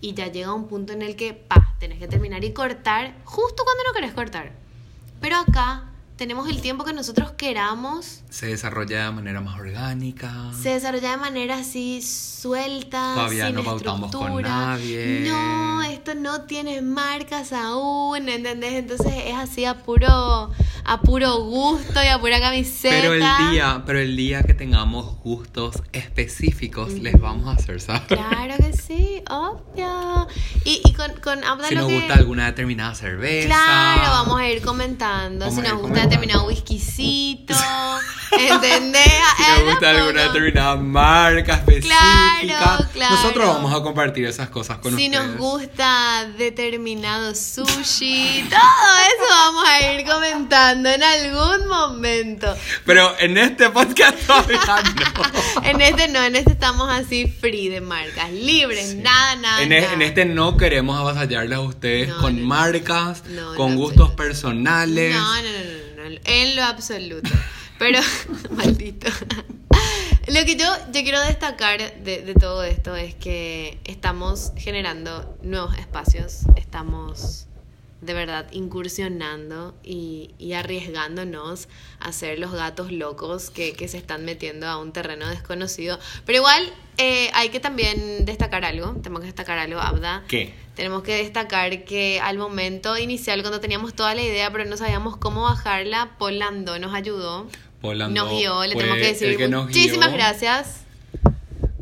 y 0.00 0.14
ya 0.14 0.30
llega 0.30 0.52
un 0.52 0.68
punto 0.68 0.92
en 0.92 1.02
el 1.02 1.16
que, 1.16 1.32
pa, 1.32 1.74
tenés 1.78 1.98
que 1.98 2.08
terminar 2.08 2.44
y 2.44 2.52
cortar 2.52 3.14
justo 3.24 3.64
cuando 3.64 3.84
no 3.84 3.92
querés 3.94 4.12
cortar. 4.12 4.52
Pero 5.20 5.36
acá 5.36 5.90
tenemos 6.16 6.48
el 6.48 6.60
tiempo 6.62 6.84
que 6.84 6.92
nosotros 6.92 7.32
queramos 7.32 8.22
Se 8.30 8.46
desarrolla 8.46 9.04
de 9.04 9.10
manera 9.12 9.40
más 9.40 9.58
orgánica. 9.60 10.50
se 10.60 10.70
desarrolla 10.70 11.10
de 11.12 11.16
manera 11.18 11.58
así 11.58 12.00
suelta, 12.02 13.12
Todavía 13.14 13.46
sin 13.46 13.54
no 13.56 13.64
pautamos 13.64 14.10
con 14.10 14.42
nadie. 14.42 15.26
No, 15.28 15.82
esto 15.82 16.14
no 16.14 16.42
tiene 16.42 16.80
marcas 16.82 17.52
aún, 17.52 18.28
¿entendés? 18.28 18.72
Entonces 18.74 19.12
es 19.26 19.34
así 19.34 19.64
a 19.64 19.82
puro, 19.82 20.50
a 20.88 21.00
puro 21.00 21.38
gusto 21.40 22.00
y 22.02 22.06
a 22.06 22.18
pura 22.20 22.38
camiseta. 22.40 22.94
Pero 22.94 23.14
el 23.14 23.24
día, 23.50 23.82
pero 23.84 23.98
el 23.98 24.16
día 24.16 24.42
que 24.44 24.54
tengamos 24.54 25.18
gustos 25.18 25.82
específicos 25.92 26.92
les 26.92 27.18
vamos 27.20 27.48
a 27.48 27.52
hacer 27.60 27.80
saber. 27.80 28.06
Claro 28.06 28.54
que 28.58 28.72
sí, 28.72 29.20
obvio. 29.28 30.28
Y, 30.64 30.80
y 30.84 30.92
con, 30.92 31.12
con 31.20 31.40
Si 31.68 31.74
nos 31.74 31.88
que... 31.88 31.94
gusta 31.98 32.14
alguna 32.14 32.46
determinada 32.46 32.94
cerveza. 32.94 33.48
Claro, 33.48 34.10
vamos 34.10 34.40
a 34.40 34.48
ir 34.48 34.62
comentando. 34.62 35.46
Vamos 35.46 35.54
si 35.56 35.60
nos 35.62 35.72
gusta 35.72 35.88
comentando. 35.88 36.08
determinado 36.10 36.46
whiskycito, 36.46 37.54
¿entendés? 38.38 39.02
Si 39.36 39.50
nos 39.50 39.70
gusta 39.72 39.90
alguna 39.90 40.22
determinada 40.22 40.76
marca 40.76 41.54
específica. 41.54 42.88
claro. 42.92 43.14
Nosotros 43.16 43.46
vamos 43.46 43.74
a 43.74 43.82
compartir 43.82 44.24
esas 44.26 44.50
cosas 44.50 44.78
con 44.78 44.96
si 44.96 45.06
ustedes. 45.06 45.26
nos 45.26 45.36
gusta 45.36 46.26
determinado 46.38 47.34
sushi, 47.34 48.44
todo 48.48 48.58
eso 48.58 49.26
vamos 49.30 49.64
a 49.68 49.92
ir 49.92 50.06
comentando 50.06 50.75
en 50.84 51.02
algún 51.02 51.68
momento. 51.68 52.54
Pero 52.84 53.14
en 53.18 53.38
este 53.38 53.70
podcast 53.70 54.18
todavía 54.26 54.60
no. 54.66 55.62
En 55.64 55.80
este 55.80 56.08
no, 56.08 56.22
en 56.22 56.36
este 56.36 56.52
estamos 56.52 56.88
así 56.90 57.26
free 57.26 57.68
de 57.68 57.80
marcas, 57.80 58.30
libres, 58.32 58.94
nada, 58.96 59.36
nada. 59.36 59.62
En, 59.62 59.72
e- 59.72 59.80
nada. 59.80 59.92
en 59.94 60.02
este 60.02 60.24
no 60.24 60.56
queremos 60.56 60.98
avasallarles 60.98 61.56
a 61.58 61.60
ustedes 61.62 62.08
No, 62.08 62.18
con 62.18 62.40
no, 62.40 62.46
marcas, 62.46 63.24
No, 63.26 63.54
con 63.54 63.76
gustos 63.76 64.10
absoluto. 64.10 64.16
personales. 64.16 65.14
No, 65.14 65.34
no, 65.34 65.42
no, 65.42 65.48
no, 65.48 66.02
no, 66.04 66.10
no, 66.10 66.20
en 66.24 66.56
lo 66.56 66.62
absoluto. 66.64 67.30
Pero, 67.78 68.00
maldito. 68.50 69.08
Lo 70.28 70.44
que 70.44 70.56
yo, 70.56 70.66
yo 70.92 71.02
quiero 71.02 71.20
destacar 71.20 71.78
de, 72.02 72.22
de 72.22 72.34
todo 72.34 72.64
esto 72.64 72.96
es 72.96 73.14
que 73.14 73.78
estamos 73.84 74.52
generando 74.56 75.38
nuevos 75.42 75.76
espacios, 75.78 76.40
estamos 76.56 77.46
de 78.00 78.14
verdad 78.14 78.46
incursionando 78.52 79.74
y, 79.82 80.30
y 80.38 80.52
arriesgándonos 80.52 81.68
a 81.98 82.12
ser 82.12 82.38
los 82.38 82.52
gatos 82.52 82.92
locos 82.92 83.50
que, 83.50 83.72
que 83.72 83.88
se 83.88 83.98
están 83.98 84.24
metiendo 84.24 84.66
a 84.66 84.78
un 84.78 84.92
terreno 84.92 85.28
desconocido. 85.28 85.98
Pero 86.24 86.38
igual 86.38 86.72
eh, 86.98 87.30
hay 87.34 87.48
que 87.48 87.60
también 87.60 88.24
destacar 88.24 88.64
algo, 88.64 88.92
tenemos 89.02 89.20
que 89.20 89.26
destacar 89.26 89.58
algo, 89.58 89.80
Abda. 89.80 90.24
¿Qué? 90.28 90.54
Tenemos 90.74 91.02
que 91.02 91.16
destacar 91.16 91.84
que 91.84 92.20
al 92.20 92.38
momento 92.38 92.98
inicial, 92.98 93.40
cuando 93.40 93.60
teníamos 93.60 93.94
toda 93.94 94.14
la 94.14 94.22
idea, 94.22 94.50
pero 94.50 94.64
no 94.66 94.76
sabíamos 94.76 95.16
cómo 95.16 95.42
bajarla, 95.42 96.16
Paul 96.18 96.38
Landó 96.38 96.78
nos 96.78 96.94
ayudó, 96.94 97.48
Paul 97.80 97.98
Landó 97.98 98.24
nos 98.24 98.32
guió, 98.32 98.64
le 98.64 98.74
tenemos 98.74 98.98
que 98.98 99.06
decir 99.06 99.36
que 99.36 99.48
muchísimas 99.48 100.12
gracias. 100.12 100.85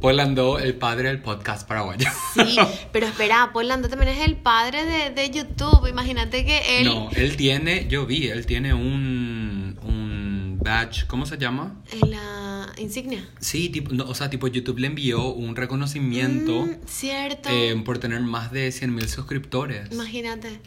Paul 0.04 0.16
Landó, 0.18 0.58
el 0.58 0.74
padre 0.74 1.08
del 1.08 1.22
podcast 1.22 1.66
paraguayo. 1.66 2.06
Sí, 2.34 2.58
pero 2.92 3.06
espera, 3.06 3.50
Paul 3.54 3.68
Landó 3.68 3.88
también 3.88 4.10
es 4.12 4.26
el 4.26 4.36
padre 4.36 4.84
de, 4.84 5.10
de 5.10 5.30
YouTube. 5.30 5.86
Imagínate 5.88 6.44
que 6.44 6.78
él, 6.80 6.84
No, 6.84 7.08
él 7.16 7.36
tiene, 7.38 7.86
yo 7.88 8.04
vi, 8.04 8.26
él 8.28 8.44
tiene 8.44 8.74
un, 8.74 9.78
un 9.82 10.58
badge, 10.62 11.06
¿cómo 11.06 11.24
se 11.24 11.38
llama? 11.38 11.80
en 11.90 12.10
la 12.10 12.66
insignia. 12.76 13.26
Sí, 13.40 13.70
tipo, 13.70 13.92
no, 13.94 14.04
o 14.04 14.14
sea, 14.14 14.28
tipo 14.28 14.46
YouTube 14.46 14.78
le 14.78 14.88
envió 14.88 15.32
un 15.32 15.56
reconocimiento 15.56 16.66
Mm, 16.66 16.70
cierto. 16.86 17.48
eh, 17.50 17.74
por 17.82 17.96
tener 17.98 18.20
más 18.20 18.52
de 18.52 18.72
100 18.72 18.94
mil 18.94 19.08
suscriptores. 19.08 19.90
Imagínate. 19.90 20.60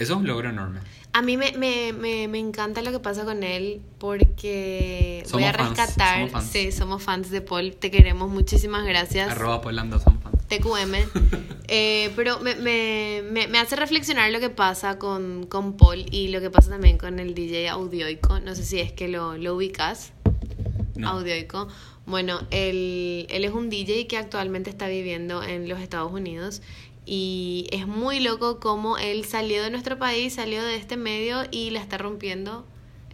Eso 0.00 0.14
es 0.14 0.18
un 0.18 0.26
logro 0.26 0.48
enorme. 0.50 0.80
A 1.12 1.22
mí 1.22 1.36
me, 1.36 1.52
me, 1.58 1.92
me, 1.92 2.28
me 2.28 2.38
encanta 2.38 2.82
lo 2.82 2.92
que 2.92 3.00
pasa 3.00 3.24
con 3.24 3.42
él 3.42 3.80
porque 3.98 5.22
voy 5.24 5.42
Somos 5.42 5.48
a 5.48 5.52
fans, 5.52 5.68
rescatar. 5.78 6.16
somos 6.18 6.32
fans. 6.32 6.50
Sí, 6.50 6.72
somos 6.72 7.02
fans 7.02 7.30
de 7.30 7.40
Paul. 7.40 7.74
Te 7.74 7.90
queremos. 7.90 8.30
Muchísimas 8.30 8.86
gracias. 8.86 9.30
Arroba 9.30 9.72
Landó, 9.72 9.98
son 9.98 10.20
fans. 10.20 10.36
TQM. 10.48 10.94
Eh, 11.72 12.10
pero 12.16 12.40
me, 12.40 12.56
me, 12.56 13.22
me, 13.30 13.46
me 13.46 13.58
hace 13.60 13.76
reflexionar 13.76 14.28
lo 14.32 14.40
que 14.40 14.50
pasa 14.50 14.98
con, 14.98 15.46
con 15.46 15.76
Paul 15.76 16.04
y 16.10 16.26
lo 16.26 16.40
que 16.40 16.50
pasa 16.50 16.68
también 16.70 16.98
con 16.98 17.20
el 17.20 17.32
DJ 17.32 17.68
Audioico. 17.68 18.40
No 18.40 18.56
sé 18.56 18.64
si 18.64 18.80
es 18.80 18.90
que 18.90 19.06
lo, 19.06 19.36
lo 19.38 19.54
ubicas. 19.54 20.12
No. 20.96 21.10
Audioico. 21.10 21.68
Bueno, 22.06 22.40
él, 22.50 23.28
él 23.30 23.44
es 23.44 23.52
un 23.52 23.70
DJ 23.70 24.08
que 24.08 24.16
actualmente 24.16 24.68
está 24.68 24.88
viviendo 24.88 25.44
en 25.44 25.68
los 25.68 25.78
Estados 25.78 26.10
Unidos 26.12 26.60
y 27.12 27.66
es 27.72 27.88
muy 27.88 28.20
loco 28.20 28.60
cómo 28.60 28.96
él 28.96 29.24
salió 29.24 29.64
de 29.64 29.70
nuestro 29.70 29.98
país, 29.98 30.34
salió 30.34 30.62
de 30.62 30.76
este 30.76 30.96
medio 30.96 31.42
y 31.50 31.70
la 31.70 31.80
está 31.80 31.98
rompiendo 31.98 32.64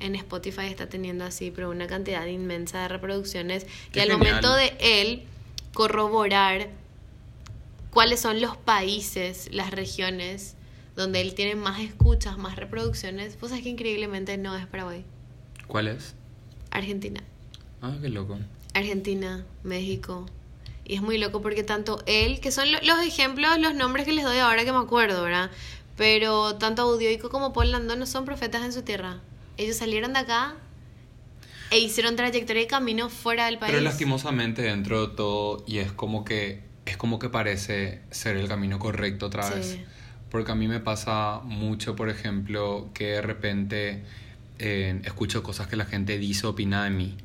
en 0.00 0.15
Spotify 0.15 0.67
está 0.67 0.87
teniendo 0.87 1.25
así, 1.25 1.50
pero 1.50 1.71
una 1.71 1.87
cantidad 1.87 2.26
inmensa 2.26 2.83
de 2.83 2.88
reproducciones. 2.88 3.65
Qué 3.93 4.00
y 4.00 4.03
al 4.03 4.11
genial. 4.11 4.19
momento 4.19 4.53
de 4.53 4.76
él 4.81 5.23
corroborar 5.73 6.69
cuáles 7.91 8.21
son 8.21 8.43
los 8.43 8.59
países, 8.59 9.49
las 9.50 9.71
regiones 9.71 10.57
donde 10.95 11.23
él 11.23 11.35
tiene 11.35 11.55
más 11.55 11.81
escuchas, 11.81 12.37
más 12.37 12.57
reproducciones, 12.57 13.37
pues 13.37 13.50
es 13.53 13.62
que 13.62 13.71
increíblemente 13.71 14.37
no 14.37 14.55
es 14.55 14.67
Paraguay. 14.67 15.07
¿Cuál 15.69 15.88
es? 15.88 16.15
Argentina. 16.71 17.23
Ah, 17.81 17.97
qué 17.99 18.11
loco. 18.11 18.38
Argentina, 18.75 19.47
México. 19.65 20.26
Y 20.88 20.95
es 20.95 21.02
muy 21.02 21.19
loco 21.19 21.43
porque 21.43 21.62
tanto 21.64 22.02
él, 22.07 22.38
que 22.40 22.52
son 22.52 22.71
lo- 22.71 22.78
los 22.83 23.00
ejemplos, 23.00 23.59
los 23.59 23.75
nombres 23.75 24.07
que 24.07 24.12
les 24.12 24.25
doy 24.25 24.38
ahora 24.38 24.64
que 24.64 24.73
me 24.73 24.78
acuerdo, 24.78 25.23
¿verdad? 25.25 25.50
Pero 25.97 26.55
tanto 26.57 26.83
Audioico 26.83 27.28
como 27.31 27.52
Paul 27.52 27.73
Landón 27.73 27.99
no 27.99 28.07
son 28.07 28.25
profetas 28.25 28.64
en 28.64 28.73
su 28.73 28.83
tierra. 28.83 29.19
Ellos 29.57 29.76
salieron 29.76 30.12
de 30.12 30.21
acá 30.21 30.55
e 31.71 31.78
hicieron 31.81 32.14
trayectoria 32.14 32.62
y 32.62 32.66
camino 32.66 33.09
fuera 33.09 33.47
del 33.47 33.59
país. 33.59 33.73
Pero 33.73 33.83
lastimosamente 33.83 34.62
dentro 34.62 35.09
de 35.09 35.16
todo, 35.16 35.64
y 35.66 35.78
es 35.78 35.90
como 35.93 36.25
que 36.25 36.64
es 36.85 36.97
como 36.97 37.19
que 37.19 37.28
parece 37.28 38.00
ser 38.12 38.37
el 38.37 38.47
camino 38.47 38.78
correcto 38.78 39.26
otra 39.26 39.50
vez. 39.50 39.66
Sí. 39.73 39.85
Porque 40.31 40.52
a 40.52 40.55
mí 40.55 40.69
me 40.69 40.78
pasa 40.78 41.40
mucho, 41.43 41.97
por 41.97 42.09
ejemplo, 42.11 42.90
que 42.95 43.07
de 43.07 43.23
repente 43.23 44.05
eh, 44.61 45.00
escucho 45.05 45.43
cosas 45.43 45.66
que 45.66 45.75
la 45.75 45.85
gente 45.87 46.16
dice, 46.19 46.47
opina 46.47 46.85
de 46.85 46.90
mí. 46.90 47.16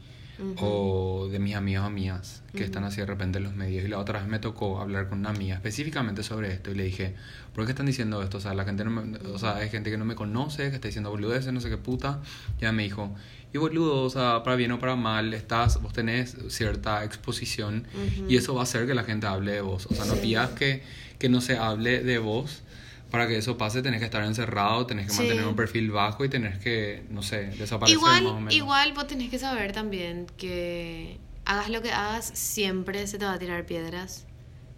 O 0.58 1.28
de 1.32 1.40
mis 1.40 1.56
amigos 1.56 1.84
o 1.84 1.88
amigas 1.88 2.44
que 2.54 2.64
están 2.64 2.84
así 2.84 3.00
de 3.00 3.06
repente 3.06 3.38
en 3.38 3.44
los 3.46 3.56
medios. 3.56 3.86
Y 3.86 3.88
la 3.88 3.98
otra 4.00 4.20
vez 4.20 4.28
me 4.28 4.40
tocó 4.40 4.82
hablar 4.82 5.08
con 5.10 5.20
una 5.20 5.30
amiga 5.30 5.56
específicamente 5.56 6.24
sobre 6.24 6.52
esto 6.54 6.72
y 6.72 6.76
le 6.76 6.84
dije, 6.84 7.16
¿por 7.54 7.66
qué 7.66 7.72
están 7.72 7.86
diciendo 7.86 8.22
esto? 8.24 8.38
O 8.38 8.42
sea, 8.42 8.54
la 8.54 8.66
gente 8.66 8.84
no 8.84 8.92
me- 8.92 9.18
o 9.18 9.38
sea, 9.40 9.56
hay 9.58 9.70
gente 9.70 9.90
que 9.92 9.98
no 9.98 10.06
me 10.06 10.16
conoce, 10.16 10.70
que 10.70 10.76
está 10.76 10.88
diciendo 10.88 11.10
boludeces, 11.10 11.54
no 11.54 11.62
sé 11.62 11.70
qué 11.70 11.78
puta. 11.78 12.20
Y 12.60 12.64
ella 12.64 12.72
me 12.72 12.84
dijo, 12.84 13.14
y 13.54 13.58
boludo, 13.58 14.04
o 14.04 14.10
sea, 14.10 14.44
para 14.44 14.56
bien 14.56 14.72
o 14.72 14.80
para 14.80 14.96
mal, 14.96 15.34
estás, 15.34 15.82
vos 15.82 15.94
tenés 15.94 16.36
cierta 16.50 17.04
exposición 17.04 17.86
y 18.30 18.36
eso 18.38 18.54
va 18.54 18.62
a 18.62 18.64
hacer 18.64 18.88
que 18.88 18.94
la 18.96 19.04
gente 19.04 19.28
hable 19.28 19.52
de 19.52 19.62
vos. 19.62 19.88
O 19.90 19.94
sea, 19.96 20.06
no 20.06 20.16
pidas 20.16 20.50
que, 20.52 20.84
que 21.20 21.30
no 21.30 21.42
se 21.42 21.58
hable 21.58 22.04
de 22.04 22.18
vos. 22.18 22.64
Para 23.12 23.28
que 23.28 23.38
eso 23.38 23.58
pase 23.58 23.82
tenés 23.82 24.00
que 24.00 24.06
estar 24.06 24.24
encerrado, 24.24 24.86
tenés 24.88 25.06
que 25.08 25.12
Sí. 25.12 25.20
mantener 25.20 25.46
un 25.46 25.56
perfil 25.56 25.92
bajo 25.92 26.24
y 26.26 26.30
tenés 26.30 26.58
que, 26.60 27.04
no 27.10 27.22
sé, 27.22 27.48
desaparecer 27.58 27.98
igual, 27.98 28.24
más 28.24 28.32
o 28.32 28.36
menos. 28.38 28.54
igual 28.56 28.94
vos 28.94 29.06
tenés 29.08 29.30
que 29.30 29.38
saber 29.38 29.74
también 29.74 30.26
que 30.38 31.18
hagas 31.46 31.70
lo 31.70 31.82
que 31.82 31.92
hagas, 31.92 32.32
siempre 32.34 33.06
se 33.08 33.18
te 33.20 33.26
va 33.26 33.34
a 33.34 33.40
tirar 33.40 33.66
piedras. 33.66 34.26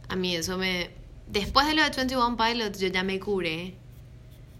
A 0.10 0.16
mí 0.16 0.36
eso 0.36 0.58
me... 0.58 0.90
Después 1.28 1.68
de 1.68 1.76
lo 1.76 1.84
de 1.84 1.90
21 1.92 2.36
Pilots 2.36 2.80
yo 2.80 2.88
ya 2.88 3.04
me 3.04 3.20
curé. 3.20 3.76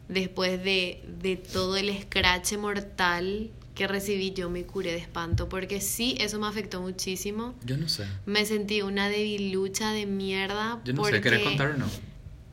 Después 0.08 0.64
de, 0.64 1.04
de 1.22 1.36
todo 1.38 1.76
el 1.78 1.90
escrache 1.90 2.58
mortal 2.58 3.50
que 3.74 3.88
recibí, 3.88 4.34
yo 4.34 4.50
me 4.50 4.64
curé 4.64 4.92
de 4.92 5.00
espanto. 5.00 5.50
Porque 5.50 5.82
sí, 5.82 6.16
eso 6.20 6.40
me 6.40 6.46
afectó 6.48 6.82
muchísimo. 6.82 7.56
Yo 7.66 7.78
no 7.78 7.88
sé. 7.90 8.06
Me 8.26 8.46
sentí 8.46 8.82
una 8.82 9.10
debilucha 9.10 9.92
de 9.92 10.06
mierda. 10.06 10.80
Yo 10.86 10.94
no 10.94 11.02
porque... 11.02 11.16
sé, 11.18 11.22
¿querés 11.22 11.42
contar 11.44 11.72
o 11.72 11.78
no? 11.78 11.86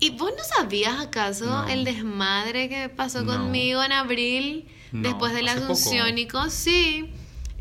¿Y 0.01 0.11
vos 0.11 0.33
no 0.37 0.43
sabías 0.45 0.99
acaso 0.99 1.45
No. 1.47 1.69
el 1.69 1.85
desmadre 1.85 2.69
que 2.69 2.89
pasó 2.89 3.23
No. 3.23 3.33
conmigo 3.35 3.83
en 3.85 3.93
abril 3.93 4.67
No, 4.93 5.03
después 5.03 5.33
del 5.35 5.47
hace 5.49 5.61
poco. 5.61 5.73
Asunciónico? 5.75 6.49
Sí, 6.51 7.11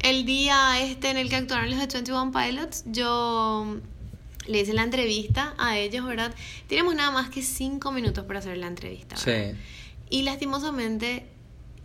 el 0.02 0.26
día 0.26 0.80
este 0.82 1.10
en 1.10 1.18
el 1.18 1.30
que 1.30 1.36
actuaron 1.36 1.70
los 1.70 1.80
de 1.80 1.88
21 1.88 2.32
Pilots, 2.32 2.84
yo 2.88 3.78
le 4.48 4.62
hice 4.62 4.74
la 4.74 4.84
entrevista 4.84 5.54
a 5.58 5.78
ellos, 5.78 6.06
¿verdad? 6.06 6.34
Tenemos 6.68 6.96
nada 6.96 7.12
más 7.12 7.30
que 7.30 7.42
cinco 7.44 7.92
minutos 7.92 8.24
para 8.26 8.40
hacer 8.40 8.58
la 8.58 8.68
entrevista. 8.68 9.16
¿verdad? 9.18 9.56
Y 10.10 10.22
lastimosamente 10.24 11.28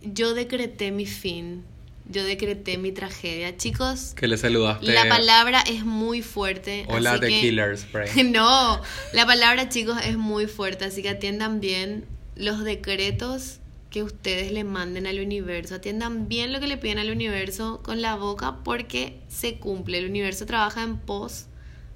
yo 0.01 0.33
decreté 0.33 0.91
mi 0.91 1.05
fin, 1.05 1.63
yo 2.07 2.23
decreté 2.23 2.77
mi 2.77 2.91
tragedia. 2.91 3.57
Chicos, 3.57 4.13
Que 4.15 4.27
le 4.27 4.37
saludaste. 4.37 4.85
la 4.93 5.07
palabra 5.09 5.61
es 5.61 5.85
muy 5.85 6.21
fuerte. 6.21 6.85
Hola, 6.87 7.19
The 7.19 7.27
que- 7.27 7.41
Killer 7.41 7.77
Spray. 7.77 8.09
No, 8.31 8.81
la 9.13 9.25
palabra 9.25 9.69
chicos 9.69 9.97
es 10.05 10.17
muy 10.17 10.47
fuerte, 10.47 10.85
así 10.85 11.01
que 11.01 11.09
atiendan 11.09 11.59
bien 11.59 12.05
los 12.35 12.63
decretos 12.63 13.59
que 13.89 14.03
ustedes 14.03 14.51
le 14.51 14.63
manden 14.63 15.07
al 15.07 15.19
universo. 15.19 15.75
Atiendan 15.75 16.27
bien 16.27 16.51
lo 16.51 16.59
que 16.59 16.67
le 16.67 16.77
piden 16.77 16.99
al 16.99 17.09
universo 17.11 17.81
con 17.83 18.01
la 18.01 18.15
boca 18.15 18.57
porque 18.63 19.21
se 19.29 19.57
cumple. 19.57 19.99
El 19.99 20.09
universo 20.09 20.45
trabaja 20.45 20.83
en 20.83 20.97
pos 20.97 21.45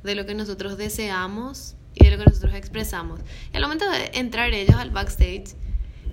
de 0.03 0.15
lo 0.15 0.25
que 0.25 0.33
nosotros 0.33 0.77
deseamos 0.77 1.75
y 1.95 2.05
de 2.05 2.11
lo 2.11 2.17
que 2.17 2.23
nosotros 2.25 2.53
expresamos. 2.55 3.19
Y 3.53 3.57
al 3.57 3.63
momento 3.63 3.89
de 3.89 4.11
entrar 4.13 4.53
ellos 4.53 4.77
al 4.77 4.91
backstage, 4.91 5.55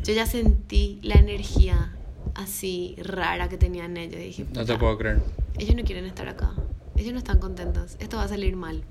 yo 0.03 0.13
ya 0.13 0.27
sentí 0.27 0.99
la 1.03 1.15
energía 1.15 1.96
así 2.37 2.97
rara 3.03 3.49
que 3.49 3.57
tenían 3.59 3.97
ellos. 3.97 4.21
Dije, 4.21 4.45
No 4.45 4.61
te 4.65 4.73
"Puta, 4.73 4.79
puedo 4.79 4.99
creer. 4.99 5.21
ellos 5.59 5.75
no 5.75 5.83
quieren 5.85 6.07
estar 6.07 6.29
acá. 6.29 6.53
Ellos 6.97 7.13
no 7.13 7.19
están 7.19 7.39
contentos. 7.39 7.97
Esto 7.99 8.17
va 8.17 8.25
a 8.25 8.29
salir 8.29 8.57
mal. 8.57 8.83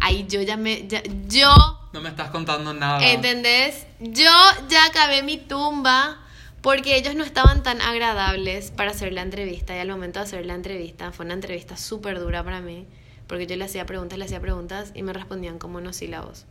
Ahí 0.00 0.26
yo 0.28 0.40
ya 0.42 0.56
me. 0.56 0.86
ya- 0.88 1.02
yo. 1.28 1.52
No 1.92 2.00
me 2.00 2.08
estás 2.08 2.30
contando 2.30 2.72
nada. 2.72 3.04
¿Entendés? 3.12 3.86
Yo 4.00 4.30
ya 4.68 4.84
acabé 4.86 5.22
mi 5.22 5.36
tumba 5.38 6.18
porque 6.62 6.96
ellos 6.96 7.14
no 7.16 7.24
estaban 7.24 7.62
tan 7.62 7.80
agradables 7.82 8.70
para 8.70 8.92
hacer 8.92 9.12
la 9.12 9.22
entrevista. 9.22 9.74
Y 9.74 9.78
al 9.80 9.88
momento 9.88 10.18
de 10.20 10.24
hacer 10.24 10.46
la 10.46 10.54
entrevista, 10.54 11.10
fue 11.12 11.24
una 11.26 11.34
entrevista 11.34 11.76
súper 11.76 12.18
dura 12.20 12.42
para 12.44 12.60
mí. 12.60 12.86
Porque 13.26 13.46
yo 13.46 13.56
le 13.56 13.64
hacía 13.64 13.86
preguntas, 13.86 14.18
le 14.18 14.24
hacía 14.24 14.40
preguntas 14.40 14.92
y 14.94 15.02
me 15.02 15.12
respondían 15.12 15.58
como 15.58 15.78
unos 15.78 15.96
sílabos. 15.96 16.46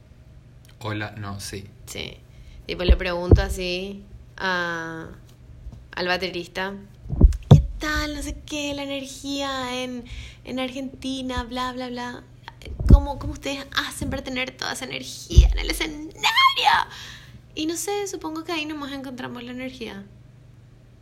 Hola, 0.80 1.12
no, 1.18 1.40
sí. 1.40 1.66
Sí. 1.88 2.18
Tipo, 2.68 2.84
le 2.84 2.96
pregunto 2.96 3.42
así 3.42 4.04
al 4.40 6.08
baterista. 6.08 6.74
¿Qué 7.50 7.62
tal? 7.80 8.16
No 8.16 8.24
sé 8.24 8.42
qué, 8.46 8.74
la 8.74 8.84
energía 8.84 9.84
en, 9.84 10.06
en 10.46 10.60
Argentina, 10.60 11.44
bla, 11.44 11.74
bla, 11.74 11.90
bla. 11.90 12.24
¿Cómo, 12.92 13.20
¿Cómo 13.20 13.34
ustedes 13.34 13.66
hacen 13.76 14.10
para 14.10 14.24
tener 14.24 14.52
toda 14.52 14.74
esa 14.74 14.86
energía 14.86 15.48
en 15.50 15.60
el 15.60 15.70
escenario? 15.70 16.14
Y 17.56 17.66
no 17.66 17.76
sé, 17.76 18.08
supongo 18.08 18.44
que 18.44 18.52
ahí 18.52 18.66
nomás 18.66 18.92
encontramos 18.92 19.44
la 19.44 19.52
energía. 19.52 20.06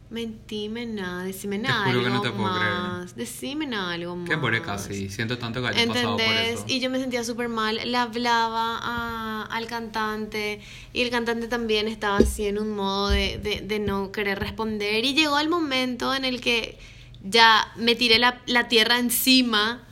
Mentime 0.09 0.85
nada, 0.85 1.23
decime 1.23 1.57
nada. 1.57 1.83
juro 1.85 1.99
que 1.99 2.05
algo 2.05 2.17
no 2.17 2.21
te 2.21 2.31
puedo 2.31 2.55
creer. 2.55 2.71
más. 2.71 3.15
Decime 3.17 3.65
nada, 3.67 3.91
algo 3.93 4.15
más. 4.15 4.29
Qué 4.29 4.37
por 4.37 4.61
casi. 4.61 5.09
Siento 5.09 5.37
tanto 5.37 5.61
que 5.61 5.67
hayas 5.67 5.85
pasado 5.87 6.15
por 6.15 6.25
eso. 6.25 6.63
Y 6.67 6.79
yo 6.79 6.89
me 6.89 6.97
sentía 6.99 7.23
súper 7.25 7.49
mal. 7.49 7.77
Le 7.83 7.97
hablaba 7.97 8.79
a- 8.81 9.43
al 9.51 9.67
cantante 9.67 10.61
y 10.93 11.01
el 11.01 11.09
cantante 11.09 11.47
también 11.49 11.87
estaba 11.89 12.17
así 12.19 12.45
en 12.47 12.57
un 12.57 12.73
modo 12.73 13.09
de, 13.09 13.37
de- 13.37 13.59
de 13.61 13.79
no 13.79 14.11
querer 14.13 14.39
responder. 14.39 15.03
Y 15.03 15.13
llegó 15.13 15.39
el 15.39 15.49
momento 15.49 16.13
en 16.15 16.23
el 16.23 16.39
que 16.39 16.77
ya 17.23 17.71
me 17.75 17.95
tiré 17.95 18.17
la, 18.17 18.41
la 18.45 18.69
tierra 18.69 18.99
encima 18.99 19.83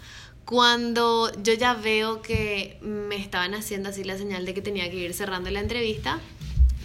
cuando 0.45 1.31
yo 1.43 1.53
ya 1.53 1.73
veo 1.73 2.21
que 2.21 2.77
me 2.81 3.15
estaban 3.17 3.53
haciendo 3.55 3.89
así 3.89 4.03
la 4.03 4.17
señal 4.17 4.45
de 4.45 4.53
que 4.53 4.61
tenía 4.61 4.89
que 4.89 4.95
ir 4.97 5.13
cerrando 5.13 5.49
la 5.49 5.59
entrevista. 5.59 6.19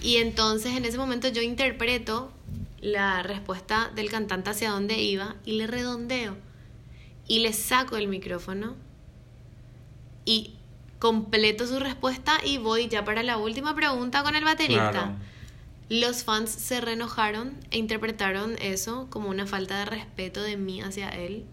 Y 0.03 0.17
entonces 0.17 0.75
en 0.77 0.85
ese 0.87 0.97
momento 0.97 1.29
yo 1.29 1.43
interpreto 1.43 2.33
la 2.81 3.23
respuesta 3.23 3.91
del 3.95 4.11
cantante 4.11 4.51
hacia 4.51 4.71
dónde 4.71 5.01
iba 5.01 5.37
y 5.45 5.53
le 5.53 5.67
redondeo 5.67 6.37
y 7.27 7.41
le 7.41 7.53
saco 7.53 7.97
el 7.97 8.09
micrófono 8.09 8.77
y 10.25 10.55
completo 10.99 11.67
su 11.67 11.79
respuesta 11.79 12.39
y 12.45 12.59
voy 12.59 12.89
ya 12.89 13.05
para 13.05 13.23
la 13.23 13.37
última 13.39 13.75
pregunta 13.75 14.23
con 14.23 14.37
el 14.37 14.45
baterista. 14.45 14.91
Claro. 14.91 15.13
Los 15.89 16.25
fans 16.25 16.51
se 16.51 16.81
reenojaron 16.81 17.55
e 17.71 17.79
interpretaron 17.79 18.57
eso 18.61 19.09
como 19.11 19.29
una 19.29 19.47
falta 19.47 19.79
de 19.81 19.85
respeto 19.87 20.43
de 20.43 20.57
mí 20.57 20.81
hacia 20.83 21.09
él. 21.09 21.45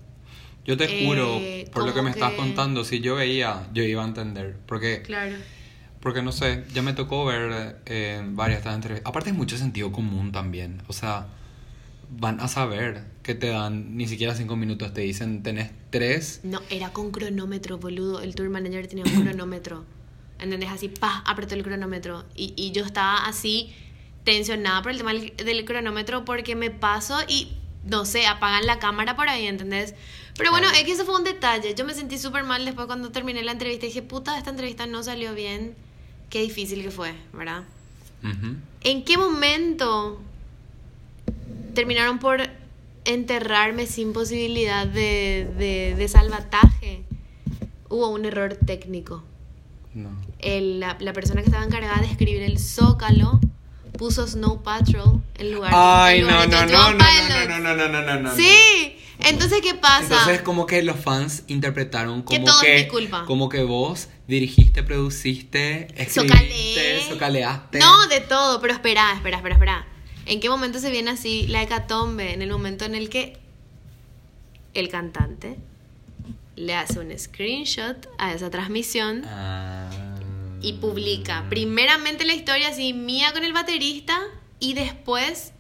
Yo 0.65 0.77
te 0.77 0.83
Eh, 0.85 1.05
juro, 1.05 1.39
por 1.71 1.85
lo 1.85 1.93
que 1.93 2.01
me 2.01 2.09
estás 2.11 2.33
contando, 2.33 2.83
si 2.83 2.99
yo 2.99 3.15
veía, 3.15 3.67
yo 3.73 3.83
iba 3.83 4.03
a 4.03 4.07
entender. 4.07 4.57
Porque, 4.67 5.01
Claro. 5.01 5.37
Porque 6.01 6.21
no 6.21 6.31
sé, 6.31 6.65
ya 6.73 6.81
me 6.81 6.93
tocó 6.93 7.25
ver 7.25 7.81
eh, 7.85 8.21
varias 8.31 8.57
de 8.57 8.59
estas 8.59 8.75
entrevistas. 8.75 9.09
Aparte, 9.09 9.31
hay 9.31 9.35
mucho 9.35 9.57
sentido 9.57 9.91
común 9.91 10.31
también. 10.31 10.81
O 10.87 10.93
sea, 10.93 11.27
van 12.09 12.39
a 12.39 12.47
saber 12.47 13.03
que 13.23 13.35
te 13.35 13.47
dan 13.47 13.97
ni 13.97 14.07
siquiera 14.07 14.35
cinco 14.35 14.55
minutos. 14.55 14.93
Te 14.93 15.01
dicen, 15.01 15.43
tenés 15.43 15.71
tres. 15.89 16.41
No, 16.43 16.61
era 16.69 16.89
con 16.93 17.11
cronómetro, 17.11 17.77
boludo. 17.77 18.21
El 18.21 18.35
tour 18.35 18.49
manager 18.49 18.87
tenía 18.87 19.05
un 19.05 19.23
cronómetro. 19.23 19.85
¿Entendés? 20.39 20.69
Así, 20.69 20.87
pa, 20.89 21.23
apretó 21.25 21.55
el 21.55 21.63
cronómetro. 21.63 22.25
Y, 22.35 22.53
y 22.55 22.71
yo 22.71 22.85
estaba 22.85 23.25
así 23.25 23.73
tensionada 24.23 24.81
por 24.81 24.91
el 24.91 24.97
tema 24.97 25.13
del, 25.13 25.35
del 25.35 25.65
cronómetro 25.65 26.25
porque 26.25 26.55
me 26.55 26.69
paso 26.69 27.17
y, 27.27 27.53
no 27.85 28.05
sé, 28.05 28.27
apagan 28.27 28.65
la 28.65 28.77
cámara 28.77 29.15
por 29.15 29.29
ahí, 29.29 29.47
¿entendés? 29.47 29.95
Pero 30.37 30.51
bueno, 30.51 30.69
es 30.69 30.83
que 30.83 30.91
eso 30.91 31.05
fue 31.05 31.15
un 31.15 31.23
detalle. 31.23 31.73
Yo 31.73 31.83
me 31.83 31.95
sentí 31.95 32.19
súper 32.19 32.43
mal 32.43 32.63
después 32.63 32.85
cuando 32.85 33.11
terminé 33.11 33.41
la 33.41 33.53
entrevista. 33.53 33.87
Dije, 33.87 34.03
puta, 34.03 34.37
esta 34.37 34.51
entrevista 34.51 34.85
no 34.85 35.01
salió 35.01 35.33
bien. 35.33 35.75
Qué 36.29 36.41
difícil 36.41 36.81
que 36.83 36.91
fue, 36.91 37.13
¿verdad? 37.33 37.63
¿En 38.81 39.03
qué 39.05 39.17
momento 39.17 40.19
terminaron 41.73 42.19
por 42.19 42.41
enterrarme 43.05 43.85
sin 43.85 44.13
posibilidad 44.13 44.85
de, 44.87 45.47
de, 45.57 45.95
de 45.95 46.07
salvataje? 46.07 47.03
Hubo 47.89 48.09
un 48.09 48.25
error 48.25 48.55
técnico. 48.55 49.23
No. 49.93 50.09
El- 50.39 50.79
la, 50.79 50.97
la 50.99 51.13
persona 51.13 51.41
que 51.41 51.47
estaba 51.47 51.63
encargada 51.65 52.01
de 52.01 52.07
escribir 52.07 52.41
el 52.43 52.59
zócalo 52.59 53.39
puso 53.97 54.27
Snow 54.27 54.61
Patrol 54.61 55.21
en 55.35 55.53
lugar, 55.53 55.71
Ay, 55.75 56.19
en 56.19 56.27
no, 56.27 56.41
de 56.41 56.47
no, 56.47 56.57
21 56.59 56.77
no, 56.77 56.91
no, 56.91 56.97
Pilots. 56.97 57.49
no, 57.49 57.59
no, 57.59 57.75
no, 57.75 57.87
no, 57.87 58.01
no, 58.03 58.19
no. 58.21 58.35
Sí, 58.35 58.96
entonces 59.19 59.61
¿qué 59.61 59.73
pasa? 59.75 60.03
Entonces 60.03 60.41
como 60.41 60.65
que 60.65 60.81
los 60.83 60.99
fans 60.99 61.43
interpretaron 61.47 62.23
Que 62.23 62.35
como 62.35 62.45
todo 62.47 62.61
es 62.61 62.65
que, 62.67 62.83
mi 62.83 62.87
culpa. 62.87 63.25
como 63.25 63.49
que 63.49 63.63
vos 63.63 64.07
dirigiste, 64.27 64.83
produciste, 64.83 65.87
escribiste, 65.95 67.03
socaleaste. 67.09 67.79
No, 67.79 68.07
de 68.07 68.19
todo, 68.21 68.59
pero 68.61 68.73
espera, 68.73 69.13
espera, 69.13 69.37
espera, 69.37 69.55
espera. 69.55 69.87
¿En 70.25 70.39
qué 70.41 70.49
momento 70.49 70.79
se 70.79 70.91
viene 70.91 71.11
así 71.11 71.47
la 71.47 71.63
hecatombe? 71.63 72.33
En 72.33 72.41
el 72.41 72.49
momento 72.49 72.83
en 72.85 72.95
el 72.95 73.09
que 73.09 73.37
el 74.73 74.89
cantante 74.89 75.55
le 76.55 76.75
hace 76.75 76.99
un 76.99 77.17
screenshot 77.17 78.07
a 78.17 78.33
esa 78.33 78.49
transmisión 78.49 79.23
Ah. 79.25 79.89
y 80.61 80.73
publica 80.73 81.45
primeramente 81.49 82.25
la 82.25 82.33
historia 82.33 82.69
así 82.69 82.91
mía 82.93 83.31
con 83.31 83.43
el 83.45 83.53
baterista 83.53 84.19
y 84.59 84.73
después 84.73 85.53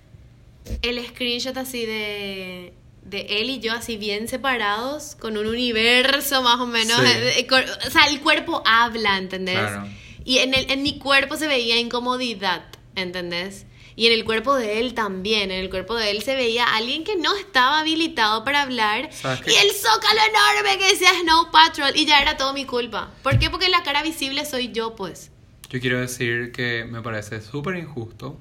el 0.81 1.05
screenshot 1.07 1.55
así 1.55 1.85
de 1.85 2.73
de 3.09 3.41
él 3.41 3.49
y 3.49 3.59
yo 3.59 3.73
así 3.73 3.97
bien 3.97 4.27
separados 4.27 5.15
con 5.15 5.37
un 5.37 5.47
universo 5.47 6.41
más 6.41 6.59
o 6.59 6.67
menos 6.67 6.99
Sí. 6.99 7.05
eh, 7.07 7.47
o 7.87 7.89
sea 7.89 8.05
el 8.07 8.19
cuerpo 8.21 8.61
habla 8.65 9.17
¿entendés? 9.17 9.55
Claro. 9.57 9.87
y 10.25 10.39
en 10.39 10.53
el 10.53 10.69
en 10.71 10.83
mi 10.83 10.97
cuerpo 10.99 11.37
se 11.37 11.47
veía 11.47 11.77
incomodidad 11.79 12.63
¿entendés? 12.95 13.65
y 13.95 14.07
en 14.07 14.13
el 14.13 14.25
cuerpo 14.25 14.55
de 14.55 14.79
él 14.79 14.93
también 14.93 15.49
en 15.51 15.59
el 15.59 15.69
cuerpo 15.69 15.95
de 15.95 16.11
él 16.11 16.21
se 16.21 16.35
veía 16.35 16.65
alguien 16.75 17.03
que 17.03 17.15
no 17.15 17.35
estaba 17.35 17.79
habilitado 17.79 18.43
para 18.43 18.61
hablar 18.63 19.09
y 19.11 19.53
el 19.53 19.71
zócalo 19.71 20.19
enorme 20.29 20.77
que 20.77 20.89
decía 20.91 21.09
Snow 21.21 21.49
Patrol 21.51 21.91
y 21.95 22.05
ya 22.05 22.19
era 22.21 22.37
todo 22.37 22.53
mi 22.53 22.65
culpa 22.65 23.09
¿por 23.23 23.39
qué? 23.39 23.49
porque 23.49 23.69
la 23.69 23.83
cara 23.83 24.03
visible 24.03 24.45
soy 24.45 24.71
yo 24.71 24.95
pues 24.95 25.31
Yo 25.69 25.79
quiero 25.81 25.99
decir 25.99 26.51
que 26.51 26.85
me 26.85 27.01
parece 27.01 27.41
súper 27.41 27.75
injusto 27.77 28.37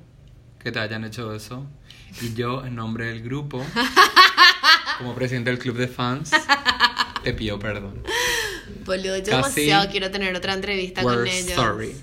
que 0.58 0.72
te 0.72 0.80
hayan 0.80 1.04
hecho 1.04 1.32
eso. 1.32 1.64
Y 2.22 2.34
yo, 2.34 2.64
en 2.64 2.74
nombre 2.76 3.06
del 3.06 3.22
grupo, 3.22 3.64
como 4.98 5.14
presidente 5.14 5.50
del 5.50 5.58
club 5.58 5.76
de 5.76 5.88
fans, 5.88 6.30
te 7.22 7.32
pido 7.34 7.58
perdón. 7.58 8.02
Boludo, 8.84 9.16
yo 9.18 9.24
Casi 9.24 9.62
demasiado 9.62 9.90
quiero 9.90 10.10
tener 10.10 10.34
otra 10.34 10.54
entrevista 10.54 11.02
con 11.02 11.26
ellos. 11.26 11.54
sorry. 11.54 11.94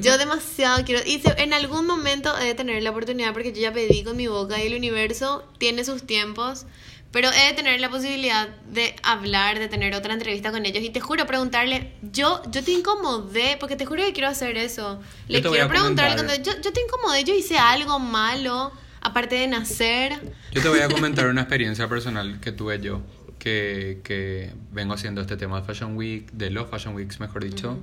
Yo 0.00 0.16
demasiado 0.18 0.84
quiero. 0.84 1.02
Y 1.06 1.20
se- 1.20 1.40
en 1.42 1.52
algún 1.52 1.86
momento 1.86 2.36
he 2.38 2.46
de 2.46 2.54
tener 2.54 2.82
la 2.82 2.90
oportunidad, 2.90 3.32
porque 3.32 3.52
yo 3.52 3.60
ya 3.60 3.72
pedí 3.72 4.02
con 4.02 4.16
mi 4.16 4.26
boca 4.26 4.62
y 4.62 4.66
el 4.66 4.74
universo 4.74 5.44
tiene 5.58 5.84
sus 5.84 6.04
tiempos. 6.06 6.66
Pero 7.12 7.30
he 7.30 7.46
de 7.46 7.52
tener 7.52 7.78
la 7.78 7.90
posibilidad 7.90 8.48
de 8.72 8.96
hablar, 9.04 9.60
de 9.60 9.68
tener 9.68 9.94
otra 9.94 10.14
entrevista 10.14 10.50
con 10.50 10.66
ellos. 10.66 10.82
Y 10.82 10.90
te 10.90 10.98
juro, 11.00 11.26
preguntarle, 11.28 11.92
yo, 12.02 12.42
yo 12.50 12.64
te 12.64 12.72
incomodé, 12.72 13.56
porque 13.60 13.76
te 13.76 13.86
juro 13.86 14.02
que 14.02 14.12
quiero 14.12 14.28
hacer 14.28 14.56
eso. 14.56 15.00
Le 15.28 15.40
quiero 15.40 15.68
preguntarle, 15.68 16.14
cuando 16.16 16.34
yo, 16.42 16.60
yo 16.60 16.72
te 16.72 16.80
incomodé, 16.80 17.22
yo 17.22 17.32
hice 17.32 17.56
algo 17.56 18.00
malo, 18.00 18.72
aparte 19.04 19.36
de 19.36 19.46
nacer. 19.46 20.12
Yo 20.52 20.60
te 20.62 20.68
voy 20.68 20.80
a 20.80 20.88
comentar 20.88 21.26
una 21.30 21.42
experiencia 21.42 21.88
personal 21.88 22.40
que 22.40 22.50
tuve 22.52 22.80
yo, 22.80 23.02
que, 23.38 24.00
que 24.02 24.52
vengo 24.72 24.94
haciendo 24.94 25.20
este 25.20 25.36
tema 25.36 25.60
de 25.60 25.66
Fashion 25.66 25.96
Week, 25.96 26.30
de 26.32 26.50
los 26.50 26.68
Fashion 26.68 26.94
Weeks, 26.94 27.20
mejor 27.20 27.44
dicho, 27.44 27.78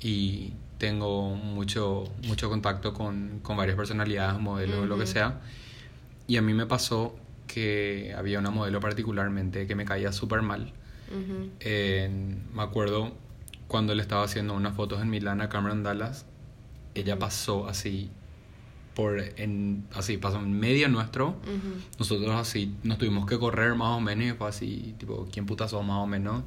y 0.00 0.52
tengo 0.78 1.34
mucho, 1.34 2.04
mucho 2.26 2.48
contacto 2.50 2.92
con, 2.92 3.40
con 3.42 3.56
varias 3.56 3.76
personalidades, 3.76 4.40
modelos, 4.40 4.86
lo 4.88 4.98
que 4.98 5.06
sea. 5.06 5.40
Y 6.26 6.36
a 6.36 6.42
mí 6.42 6.52
me 6.54 6.66
pasó 6.66 7.16
que 7.46 8.12
había 8.16 8.38
una 8.38 8.50
modelo 8.50 8.80
particularmente 8.80 9.66
que 9.66 9.74
me 9.74 9.84
caía 9.84 10.12
súper 10.12 10.42
mal. 10.42 10.72
Ujú. 11.10 11.50
En- 11.60 12.42
me 12.54 12.62
acuerdo 12.62 13.14
cuando 13.68 13.94
le 13.94 14.02
estaba 14.02 14.24
haciendo 14.24 14.54
unas 14.54 14.74
fotos 14.74 15.00
en 15.00 15.08
Milán 15.10 15.40
a 15.40 15.48
Cameron 15.48 15.82
Dallas, 15.82 16.26
ella 16.94 17.18
pasó 17.18 17.68
así 17.68 18.10
por 18.96 19.20
en 19.20 19.84
así 19.94 20.16
pasó 20.16 20.38
en 20.38 20.58
medio 20.58 20.88
nuestro. 20.88 21.28
Ujú. 21.28 21.98
Nosotros 21.98 22.34
así 22.34 22.74
nos 22.82 22.98
tuvimos 22.98 23.26
que 23.26 23.38
correr 23.38 23.76
más 23.76 23.96
o 23.96 24.00
menos 24.00 24.26
y 24.26 24.32
fue 24.32 24.48
así, 24.48 24.94
tipo, 24.98 25.28
¿quién 25.30 25.46
puta 25.46 25.68
sos 25.68 25.84
más 25.84 25.98
o 25.98 26.06
menos? 26.06 26.42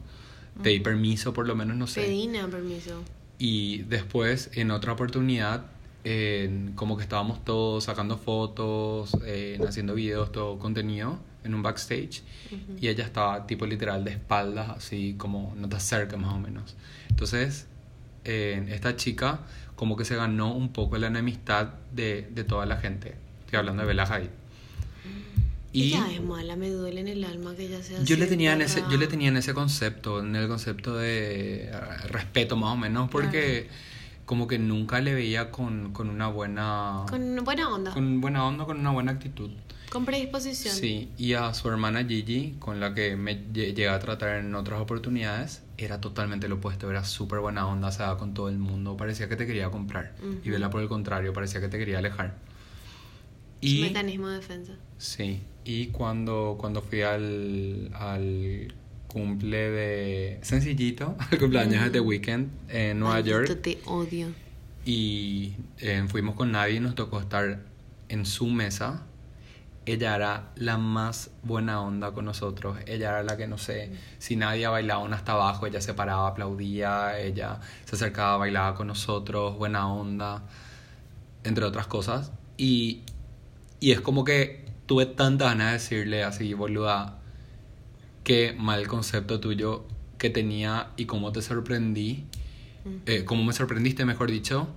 Pedí 0.61 0.81
permiso 0.81 1.31
por 1.31 1.47
lo 1.47 1.55
menos, 1.55 1.77
no 1.77 1.87
sé. 1.87 2.01
Pedina, 2.01 2.47
permiso. 2.47 3.01
Y 3.37 3.83
después, 3.83 4.49
en 4.55 4.71
otra 4.71 4.91
oportunidad, 4.93 5.67
como 6.75 6.97
que 6.97 7.03
estábamos 7.03 7.45
todos 7.45 7.85
sacando 7.85 8.17
fotos, 8.17 9.15
en 9.23 9.65
haciendo 9.65 9.93
videos, 9.93 10.31
todo 10.31 10.59
contenido 10.59 11.19
en 11.45 11.53
un 11.53 11.61
backstage. 11.61 12.23
Y 12.81 12.89
ella 12.89 13.05
estaba 13.05 13.47
tipo 13.47 13.65
literal 13.65 14.03
de 14.03 14.11
espaldas, 14.11 14.69
así 14.69 15.15
como 15.17 15.53
no 15.55 15.69
te 15.69 15.77
acerques 15.77 16.19
más 16.19 16.33
o 16.33 16.39
menos. 16.39 16.75
Entonces, 17.09 17.67
en 18.23 18.69
esta 18.69 18.95
chica 18.95 19.39
como 19.75 19.95
que 19.95 20.03
se 20.05 20.15
ganó 20.15 20.53
un 20.53 20.73
poco 20.73 20.97
la 20.97 21.07
enemistad 21.07 21.69
de, 21.93 22.27
de 22.31 22.43
toda 22.43 22.65
la 22.65 22.77
gente. 22.77 23.15
Estoy 23.45 23.59
hablando 23.59 23.81
de 23.83 23.87
Bella 23.87 24.03
Hadid. 24.03 24.29
Y 25.71 25.93
Ella 25.93 26.11
es 26.11 26.21
mala, 26.23 26.55
me 26.55 26.69
duele 26.69 26.99
en 27.01 27.07
el 27.07 27.23
alma 27.23 27.53
que 27.55 27.67
ella 27.67 27.83
sea 27.83 28.03
yo 28.03 28.17
le 28.17 28.25
tenía 28.25 28.53
en 28.53 28.61
ese, 28.63 28.83
yo 28.89 28.97
le 28.97 29.05
tenía 29.05 29.27
en 29.29 29.37
ese 29.37 29.53
concepto, 29.53 30.19
en 30.19 30.35
el 30.35 30.47
concepto 30.47 30.95
de 30.97 31.65
eh, 31.65 31.71
respeto 32.07 32.55
más 32.57 32.73
o 32.73 32.77
menos, 32.77 33.07
porque 33.11 33.69
como 34.25 34.47
que 34.47 34.57
nunca 34.57 34.99
le 34.99 35.13
veía 35.13 35.51
con, 35.51 35.93
con 35.93 36.09
una 36.09 36.27
buena 36.27 37.03
Con 37.07 37.35
buena 37.45 37.69
onda, 37.69 37.91
con, 37.91 38.03
con 38.03 38.21
buena 38.21 38.45
onda, 38.47 38.65
con 38.65 38.79
una 38.79 38.89
buena 38.91 39.11
actitud. 39.11 39.51
predisposición. 40.05 40.75
Sí, 40.75 41.09
y 41.19 41.33
a 41.33 41.53
su 41.53 41.69
hermana 41.69 42.03
Gigi, 42.03 42.55
con 42.57 42.79
la 42.79 42.95
que 42.95 43.15
me 43.15 43.37
lle- 43.37 43.73
llegué 43.75 43.89
a 43.89 43.99
tratar 43.99 44.37
en 44.39 44.55
otras 44.55 44.81
oportunidades, 44.81 45.61
era 45.85 46.01
totalmente 46.01 46.47
lo 46.47 46.55
opuesto, 46.55 46.89
era 46.89 47.03
súper 47.03 47.39
buena 47.39 47.67
onda, 47.67 47.91
se 47.91 47.99
daba 48.03 48.17
con 48.17 48.33
todo 48.33 48.49
el 48.49 48.57
mundo, 48.57 48.97
parecía 48.97 49.27
que 49.29 49.35
te 49.35 49.45
quería 49.47 49.69
comprar. 49.69 50.13
Y. 50.43 50.49
Vela 50.49 50.69
por 50.69 50.81
el 50.81 50.87
contrario, 50.87 51.33
parecía 51.33 51.61
que 51.61 51.67
te 51.67 51.77
quería 51.77 51.99
alejar. 51.99 52.35
Y 53.61 53.81
mecanismo 53.81 54.29
de 54.29 54.37
defensa. 54.37 54.73
Sí, 54.97 55.41
y 55.65 55.87
cuando, 55.87 56.55
cuando 56.59 56.81
fui 56.81 57.01
al, 57.01 57.91
al 57.93 58.73
cumple 59.07 59.71
de 59.71 60.39
Sencillito, 60.41 61.15
al 61.31 61.37
cumpleaños 61.39 61.83
de 61.83 61.89
The 61.89 61.99
Weeknd 61.99 62.47
en 62.69 62.99
Nueva 62.99 63.15
Maldito, 63.15 63.45
York, 63.45 63.61
te 63.61 63.79
odio. 63.85 64.27
y 64.85 65.53
eh, 65.79 66.05
fuimos 66.07 66.35
con 66.35 66.51
nadie 66.51 66.75
y 66.75 66.79
nos 66.79 66.95
tocó 66.95 67.19
estar 67.19 67.59
en 68.07 68.25
su 68.25 68.47
mesa. 68.47 69.03
Ella 69.91 70.15
era 70.15 70.51
la 70.55 70.77
más 70.77 71.31
buena 71.41 71.81
onda 71.81 72.11
con 72.11 72.25
nosotros. 72.25 72.77
Ella 72.85 73.09
era 73.09 73.23
la 73.23 73.37
que, 73.37 73.47
no 73.47 73.57
sé, 73.57 73.91
si 74.19 74.35
nadie 74.35 74.67
bailaba 74.67 75.03
una 75.03 75.15
hasta 75.15 75.31
abajo, 75.31 75.65
ella 75.65 75.81
se 75.81 75.93
paraba, 75.93 76.27
aplaudía, 76.27 77.19
ella 77.19 77.59
se 77.85 77.95
acercaba, 77.95 78.37
bailaba 78.37 78.75
con 78.75 78.87
nosotros, 78.87 79.57
buena 79.57 79.91
onda, 79.91 80.43
entre 81.43 81.65
otras 81.65 81.87
cosas. 81.87 82.31
Y, 82.55 83.01
y 83.79 83.91
es 83.91 84.01
como 84.01 84.23
que 84.23 84.65
tuve 84.85 85.07
tantas 85.07 85.49
ganas 85.49 85.67
de 85.67 85.73
decirle 85.73 86.23
así, 86.23 86.53
boluda, 86.53 87.19
qué 88.23 88.55
mal 88.57 88.87
concepto 88.87 89.39
tuyo 89.39 89.85
que 90.19 90.29
tenía 90.29 90.89
y 90.97 91.05
cómo 91.05 91.31
te 91.31 91.41
sorprendí, 91.41 92.25
eh, 93.07 93.23
cómo 93.25 93.43
me 93.43 93.53
sorprendiste, 93.53 94.05
mejor 94.05 94.29
dicho, 94.29 94.67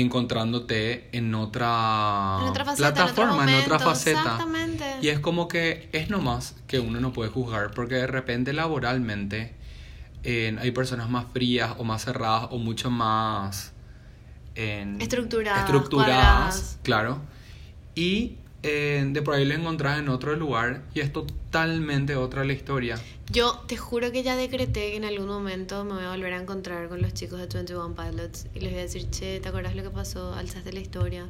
encontrándote 0.00 1.08
en 1.12 1.34
otra, 1.34 2.38
En 2.40 2.48
otra 2.48 2.64
faceta, 2.64 2.92
plataforma, 2.94 3.50
en 3.52 3.62
otra 3.62 3.78
faceta. 3.78 4.20
exactamente. 4.20 4.84
Y 5.02 5.08
es 5.08 5.18
como 5.20 5.48
que 5.48 5.88
es 5.92 6.10
nomás 6.10 6.54
que 6.66 6.80
uno 6.80 7.00
no 7.00 7.12
puede 7.12 7.30
juzgar, 7.30 7.72
porque 7.72 7.96
de 7.96 8.06
repente 8.06 8.52
laboralmente 8.52 9.54
eh, 10.24 10.56
hay 10.60 10.70
personas 10.72 11.08
más 11.08 11.26
frías 11.32 11.72
o 11.78 11.84
más 11.84 12.04
cerradas 12.04 12.48
o 12.50 12.58
mucho 12.58 12.90
más 12.90 13.72
en- 14.54 15.00
Estructuradas, 15.00 15.60
estructuradas, 15.64 16.16
cuadradas. 16.16 16.78
claro. 16.82 17.18
Y 17.94 18.36
eh, 18.62 19.04
de 19.08 19.22
por 19.22 19.34
ahí 19.34 19.44
lo 19.44 19.54
encontrás 19.54 19.98
en 19.98 20.08
otro 20.08 20.34
lugar 20.36 20.82
y 20.94 21.00
es 21.00 21.12
totalmente 21.12 22.16
otra 22.16 22.44
la 22.44 22.52
historia. 22.52 22.98
Yo 23.30 23.62
te 23.66 23.76
juro 23.76 24.10
que 24.10 24.22
ya 24.22 24.36
decreté 24.36 24.90
que 24.90 24.96
en 24.96 25.04
algún 25.04 25.26
momento 25.28 25.84
me 25.84 25.92
voy 25.94 26.04
a 26.04 26.10
volver 26.10 26.32
a 26.32 26.40
encontrar 26.42 26.88
con 26.88 27.02
los 27.02 27.12
chicos 27.14 27.38
de 27.40 27.46
21 27.46 27.94
Pilots 27.94 28.46
y 28.54 28.60
les 28.60 28.70
voy 28.70 28.80
a 28.80 28.82
decir, 28.82 29.08
che, 29.10 29.38
¿te 29.40 29.48
acuerdas 29.48 29.76
lo 29.76 29.82
que 29.82 29.90
pasó? 29.90 30.32
Alzaste 30.34 30.72
la 30.72 30.80
historia. 30.80 31.26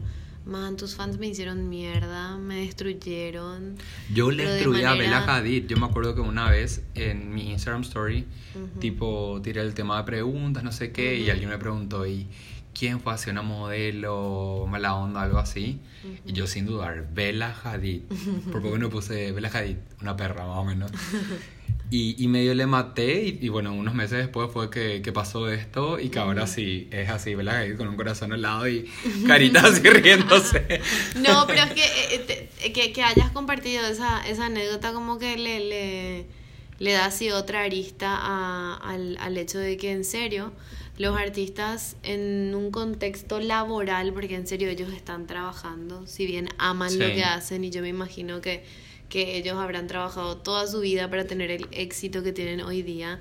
Man, 0.47 0.77
tus 0.79 0.95
fans 0.95 1.19
me 1.19 1.27
hicieron 1.27 1.69
mierda, 1.69 2.39
me 2.39 2.61
destruyeron. 2.61 3.77
Yo 4.15 4.31
le 4.31 4.45
destruí 4.45 4.83
a 4.83 4.91
manera- 4.95 5.21
Bella 5.21 5.35
Hadid. 5.37 5.67
Yo 5.67 5.77
me 5.77 5.85
acuerdo 5.87 6.15
que 6.15 6.23
una 6.23 6.49
vez 6.51 6.83
en 6.95 7.35
mi 7.35 7.51
Instagram 7.51 7.83
story, 7.83 8.25
tipo, 8.81 9.41
tiré 9.43 9.61
el 9.61 9.75
tema 9.75 9.99
de 9.99 10.05
preguntas, 10.05 10.65
no 10.65 10.73
sé 10.73 10.91
qué, 10.93 11.19
y 11.19 11.29
alguien 11.29 11.51
me 11.51 11.59
preguntó, 11.59 12.07
¿y 12.07 12.27
quién 12.75 13.01
fue 13.01 13.13
hacia 13.15 13.33
una 13.33 13.43
modelo, 13.43 14.67
mala 14.69 14.95
onda, 14.95 15.23
algo 15.23 15.39
así? 15.39 15.81
Y 16.27 16.33
yo 16.33 16.47
sin 16.47 16.67
dudar, 16.67 17.09
Bella 17.13 17.55
Hadid. 17.65 18.03
Por 18.53 18.63
poco 18.63 18.79
no 18.79 18.89
puse 18.91 19.33
Bella 19.33 19.51
Hadid, 19.53 19.77
una 20.01 20.17
perra 20.17 20.47
más 20.47 20.59
o 20.59 20.65
menos. 20.65 20.91
Y, 21.91 22.23
y 22.23 22.29
medio 22.29 22.55
le 22.55 22.67
maté 22.67 23.25
y, 23.25 23.39
y 23.41 23.49
bueno, 23.49 23.73
unos 23.73 23.95
meses 23.95 24.19
después 24.19 24.51
fue 24.53 24.69
que, 24.69 25.01
que 25.01 25.11
pasó 25.11 25.49
esto 25.51 25.99
y 25.99 26.11
que 26.11 26.19
ahora 26.19 26.47
sí 26.47 26.87
es 26.91 27.09
así, 27.09 27.35
Bella 27.35 27.59
Hadid 27.61 27.77
con 27.79 27.89
un 27.89 27.97
corazón 27.97 28.33
al 28.33 28.43
lado 28.43 28.69
y 28.69 28.91
caritas 29.27 29.65
así 29.65 29.81
riéndose. 29.89 30.81
No, 31.17 31.47
pero 31.47 31.63
es 31.63 31.73
que, 31.73 31.85
eh, 32.15 32.19
te- 32.27 32.51
eh, 32.67 32.73
que, 32.73 32.93
que 32.93 33.03
hayas 33.03 33.31
compartido 33.31 33.87
esa, 33.87 34.27
esa 34.29 34.47
anécdota 34.47 34.93
como 34.93 35.19
que 35.19 35.39
le, 35.39 35.61
le, 35.61 36.27
le 36.79 36.93
da 36.93 37.07
así 37.07 37.31
otra 37.31 37.63
arista 37.63 38.15
a- 38.21 38.75
al, 38.77 39.17
al 39.19 39.39
hecho 39.39 39.59
de 39.59 39.79
que 39.79 39.91
en 39.93 40.05
serio 40.05 40.53
los 40.99 41.17
artistas 41.17 41.97
en 42.03 42.55
un 42.55 42.71
contexto 42.71 43.41
laboral, 43.41 44.13
porque 44.13 44.35
en 44.35 44.47
serio 44.47 44.69
ellos 44.69 44.93
están 44.93 45.27
trabajando, 45.27 46.07
si 46.07 46.27
bien 46.27 46.49
aman 46.59 46.99
lo 46.99 47.07
que 47.07 47.25
hacen 47.25 47.65
y 47.65 47.71
yo 47.71 47.83
me 47.83 47.89
imagino 47.89 48.41
que, 48.41 48.65
que 49.09 49.37
ellos 49.37 49.57
habrán 49.57 49.87
trabajado 49.87 50.37
toda 50.39 50.67
su 50.67 50.81
vida 50.81 51.09
para 51.09 51.25
tener 51.25 51.51
el 51.51 51.67
éxito 51.71 52.23
que 52.23 52.33
tienen 52.33 52.61
hoy 52.61 52.83
día. 52.83 53.19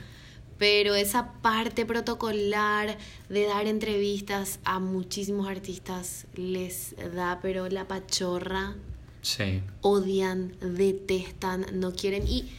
Pero 0.58 0.96
esa 0.96 1.34
parte 1.34 1.86
protocolar 1.86 2.98
de 3.30 3.46
dar 3.46 3.68
entrevistas 3.68 4.60
a 4.64 4.80
muchísimos 4.80 5.48
artistas 5.48 6.26
les 6.34 6.96
da, 7.14 7.40
pero 7.44 7.70
la 7.70 7.88
pachorra 7.88 8.76
Sí. 9.22 9.62
odian, 9.82 10.54
detestan, 10.62 11.66
no 11.74 11.92
quieren 11.94 12.28
y 12.28 12.50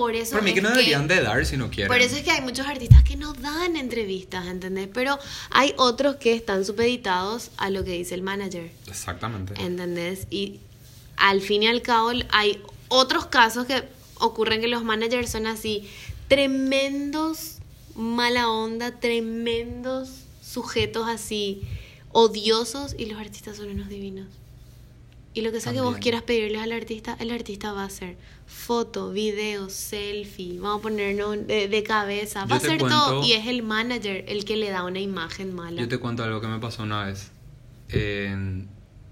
por 0.00 0.16
eso 0.16 0.40
mí 0.40 0.50
es 0.50 0.54
que 0.54 0.62
no 0.62 0.70
deberían 0.70 1.06
de 1.08 1.20
dar 1.20 1.44
si 1.44 1.56
no 1.56 1.70
quieren. 1.70 1.88
por 1.88 2.00
eso 2.00 2.16
es 2.16 2.22
que 2.22 2.30
hay 2.30 2.40
muchos 2.40 2.66
artistas 2.66 3.04
que 3.04 3.16
no 3.16 3.34
dan 3.34 3.76
entrevistas, 3.76 4.46
¿entendés? 4.46 4.88
Pero 4.92 5.18
hay 5.50 5.74
otros 5.76 6.16
que 6.16 6.34
están 6.34 6.64
supeditados 6.64 7.50
a 7.58 7.68
lo 7.68 7.84
que 7.84 7.92
dice 7.92 8.14
el 8.14 8.22
manager, 8.22 8.70
Exactamente. 8.86 9.54
¿entendés? 9.62 10.26
Y 10.30 10.60
al 11.16 11.42
fin 11.42 11.64
y 11.64 11.66
al 11.68 11.82
cabo 11.82 12.12
hay 12.30 12.62
otros 12.88 13.26
casos 13.26 13.66
que 13.66 13.84
ocurren 14.18 14.62
que 14.62 14.68
los 14.68 14.84
managers 14.84 15.30
son 15.30 15.46
así 15.46 15.88
tremendos 16.28 17.56
mala 17.94 18.48
onda, 18.48 18.98
tremendos 19.00 20.08
sujetos 20.42 21.08
así 21.08 21.62
odiosos 22.12 22.94
y 22.96 23.06
los 23.06 23.20
artistas 23.20 23.58
son 23.58 23.68
unos 23.68 23.88
divinos. 23.88 24.28
Y 25.32 25.42
lo 25.42 25.52
que 25.52 25.60
sea 25.60 25.72
que 25.72 25.80
vos 25.80 25.96
quieras 25.98 26.22
pedirles 26.22 26.60
al 26.60 26.72
artista, 26.72 27.16
el 27.20 27.30
artista 27.30 27.72
va 27.72 27.82
a 27.82 27.86
hacer 27.86 28.16
foto, 28.46 29.12
video, 29.12 29.70
selfie, 29.70 30.58
vamos 30.58 30.80
a 30.80 30.82
ponernos 30.82 31.46
de, 31.46 31.68
de 31.68 31.82
cabeza, 31.84 32.46
va 32.46 32.54
a 32.56 32.58
hacer 32.58 32.80
cuento- 32.80 32.88
todo 33.06 33.24
y 33.24 33.32
es 33.34 33.46
el 33.46 33.62
manager 33.62 34.24
el 34.26 34.44
que 34.44 34.56
le 34.56 34.70
da 34.70 34.82
una 34.84 34.98
imagen 34.98 35.54
mala. 35.54 35.80
Yo 35.80 35.86
te 35.88 35.98
cuento 35.98 36.24
algo 36.24 36.40
que 36.40 36.48
me 36.48 36.58
pasó 36.58 36.82
una 36.82 37.04
vez. 37.04 37.30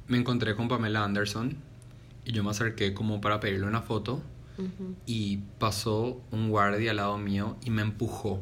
Me 0.08 0.16
encontré 0.16 0.56
con 0.56 0.68
Pamela 0.68 1.04
Anderson 1.04 1.56
y 2.24 2.32
yo 2.32 2.42
me 2.42 2.50
acerqué 2.50 2.94
como 2.94 3.20
para 3.20 3.40
pedirle 3.40 3.66
una 3.66 3.82
foto 3.82 4.22
Ujú. 4.56 4.96
y 5.06 5.38
pasó 5.58 6.20
un 6.30 6.48
guardia 6.50 6.90
al 6.92 6.96
lado 6.96 7.18
mío 7.18 7.56
y 7.64 7.70
me 7.70 7.82
empujó. 7.82 8.40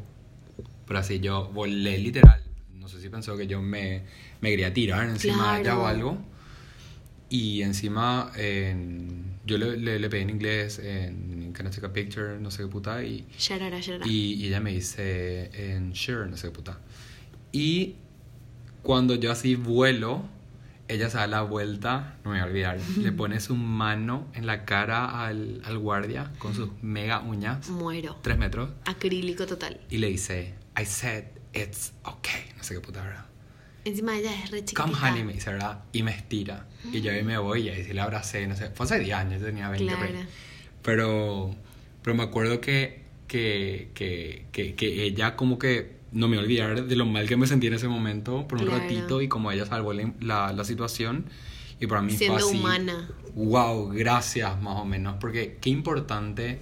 Pero 0.87 0.99
así 1.01 1.19
yo 1.21 1.49
volé 1.53 1.99
literal. 1.99 2.43
No 2.73 2.89
sé 2.89 3.01
si 3.01 3.09
pensó 3.09 3.37
que 3.37 3.47
yo 3.49 3.61
me, 3.61 4.05
me 4.41 4.51
quería 4.51 4.73
tirar 4.73 5.09
encima 5.09 5.57
de 5.57 5.63
ella 5.63 5.79
o 5.79 5.87
algo. 5.87 6.19
Y 7.29 7.63
encima 7.63 8.31
en- 8.37 9.37
yo 9.45 9.59
le, 9.59 9.77
le, 9.77 9.99
le 9.99 10.09
pedí 10.11 10.23
en 10.23 10.31
inglés, 10.31 10.79
en 10.79 11.53
Can 11.53 11.67
I 11.67 11.71
take 11.71 11.87
a 11.87 11.93
picture, 11.93 12.39
no 12.41 12.51
sé 12.51 12.63
qué 12.65 12.69
puta, 12.69 13.03
y, 13.05 13.27
Sharara, 13.39 13.81
sharara. 13.81 14.07
y, 14.07 14.35
y 14.35 14.47
ella 14.49 14.61
me 14.61 14.73
dice 14.73 15.51
en 15.55 15.95
sure, 15.95 16.29
no 16.29 16.37
sé 16.37 16.49
qué 16.49 16.53
puta. 16.55 16.79
Y 17.53 17.95
cuando 18.83 19.15
yo 19.15 19.33
así 19.33 19.55
vuelo, 19.55 20.25
ella 20.89 21.09
se 21.11 21.17
da 21.19 21.27
la 21.27 21.43
vuelta, 21.43 22.19
no 22.25 22.31
me 22.31 22.37
voy 22.39 22.45
a 22.45 22.51
olvidar, 22.51 22.79
le 22.99 23.11
pone 23.13 23.41
su 23.41 23.57
mano 23.57 24.27
en 24.35 24.47
la 24.47 24.65
cara 24.65 25.25
al, 25.27 25.61
al 25.65 25.79
guardia 25.79 26.33
con 26.39 26.55
sus 26.55 26.69
mega 26.83 27.21
uñas, 27.21 27.69
Muero. 27.71 28.17
tres 28.23 28.39
metros, 28.39 28.71
Acrílico 28.85 29.47
total. 29.47 29.81
y 29.91 29.99
le 29.99 30.09
dice, 30.09 30.55
I 30.81 30.85
said 30.85 31.25
it's 31.55 31.93
okay, 32.05 32.43
no 32.57 32.63
sé 32.63 32.75
qué 32.75 32.81
puta, 32.81 33.03
¿verdad? 33.03 33.27
Encima 33.87 34.19
ella 34.19 34.33
es 34.35 34.51
re 34.51 34.65
chiquitita. 34.65 34.83
Come 34.83 34.95
honey, 35.01 35.23
me 35.25 35.33
dice, 35.35 35.53
¿verdad? 35.53 35.81
Y 35.93 36.03
me 36.03 36.11
estira. 36.11 36.67
Y 36.93 37.01
yo 37.01 37.13
ahí 37.13 37.23
me 37.23 37.39
voy 37.39 37.63
y 37.63 37.69
ahí 37.71 37.85
sí 37.85 37.93
la 37.93 38.03
abracé, 38.05 38.47
no 38.47 38.57
sé, 38.57 38.71
fue 38.71 38.85
hace 38.85 38.99
10 38.99 39.17
años, 39.17 39.41
yo 39.41 39.47
tenía 39.47 39.69
20 39.71 39.95
por 39.95 40.05
ahí. 40.05 40.13
Claro. 40.13 40.27
Pero, 40.83 41.55
pero 42.03 42.17
me 42.17 42.23
acuerdo 42.25 42.61
que, 42.61 43.03
que, 43.29 43.91
que, 43.95 44.47
que, 44.53 44.75
que 44.75 45.05
ella 45.05 45.37
como 45.37 45.59
que 45.59 45.97
no 46.13 46.29
me 46.29 46.39
olvidar 46.39 46.85
de 46.87 46.97
lo 46.97 47.07
mal 47.07 47.29
que 47.29 47.37
me 47.37 47.47
sentí 47.47 47.67
en 47.67 47.75
ese 47.75 47.89
momento 47.89 48.47
por 48.49 48.59
un 48.61 48.67
Claro. 48.67 48.83
ratito 48.83 49.21
y 49.23 49.29
como 49.29 49.51
ella 49.53 49.67
salvó 49.67 49.93
la, 49.93 50.13
la, 50.21 50.53
la 50.53 50.65
situación 50.65 51.27
y 51.81 51.87
para 51.87 52.03
mí 52.03 52.13
Siendo 52.17 52.39
fue 52.39 52.49
así, 52.49 52.59
humana. 52.59 53.09
wow, 53.35 53.89
gracias 53.91 54.61
más 54.63 54.77
o 54.79 54.85
menos, 54.85 55.17
porque 55.21 55.59
qué 55.61 55.71
importante 55.71 56.59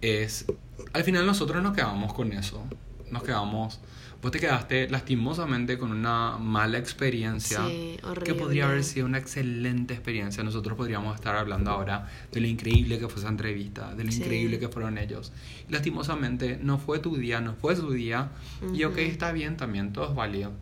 es, 0.00 0.46
al 0.92 1.04
final 1.04 1.26
nosotros 1.26 1.62
nos 1.62 1.74
quedamos 1.74 2.12
con 2.14 2.32
eso, 2.32 2.64
nos 3.10 3.22
quedamos, 3.22 3.80
vos 4.22 4.30
te 4.30 4.38
quedaste 4.38 4.88
lastimosamente 4.88 5.76
con 5.78 5.90
una 5.92 6.38
mala 6.38 6.78
experiencia 6.78 7.60
Sí, 7.66 7.98
que 8.24 8.34
podría 8.34 8.66
haber 8.68 8.84
sido 8.84 9.06
una 9.06 9.18
excelente 9.18 9.94
experiencia. 9.94 10.42
Nosotros 10.44 10.76
podríamos 10.76 11.14
estar 11.16 11.34
hablando 11.36 11.70
ahora 11.72 12.08
de 12.30 12.40
lo 12.40 12.46
increíble 12.46 12.98
que 13.00 13.08
fue 13.08 13.20
esa 13.20 13.28
entrevista, 13.28 13.94
de 13.94 14.04
lo 14.04 14.12
Sí. 14.12 14.18
increíble 14.18 14.58
que 14.60 14.68
fueron 14.68 14.96
ellos. 14.98 15.32
Y 15.68 15.72
lastimosamente 15.72 16.58
no 16.62 16.78
fue 16.78 17.00
tu 17.00 17.16
día, 17.16 17.40
no 17.40 17.54
fue 17.54 17.74
su 17.76 17.90
día. 17.90 18.30
Y 18.72 18.84
ok, 18.84 18.98
está 18.98 19.32
bien 19.32 19.56
también, 19.56 19.92
todo 19.92 20.08
es 20.10 20.14
válido. 20.14 20.52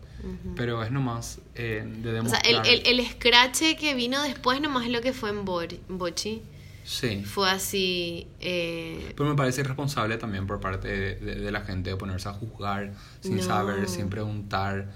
Pero 0.55 0.83
es 0.83 0.91
nomás 0.91 1.39
eh, 1.55 1.83
de 1.85 1.99
O 2.19 2.27
sea, 2.29 2.39
demostrar. 2.43 2.67
el, 2.67 2.81
el, 2.85 2.99
el 2.99 3.05
scratch 3.07 3.75
que 3.79 3.95
vino 3.95 4.21
después 4.21 4.61
nomás 4.61 4.85
es 4.85 4.91
lo 4.91 5.01
que 5.01 5.13
fue 5.13 5.29
en 5.31 5.45
Bor- 5.45 5.79
Bochi. 5.89 6.41
Sí. 6.83 7.23
Fue 7.23 7.49
así. 7.49 8.27
eh, 8.39 9.13
Pero 9.15 9.29
me 9.29 9.35
parece 9.35 9.61
irresponsable 9.61 10.17
también 10.17 10.47
por 10.47 10.59
parte 10.59 10.87
de, 10.87 11.15
de- 11.15 11.35
de 11.35 11.51
la 11.51 11.61
gente 11.61 11.89
de 11.91 11.95
ponerse 11.95 12.29
a 12.29 12.33
juzgar 12.33 12.93
sin 13.21 13.37
No. 13.37 13.43
saber, 13.43 13.87
sin 13.87 14.09
preguntar 14.09 14.91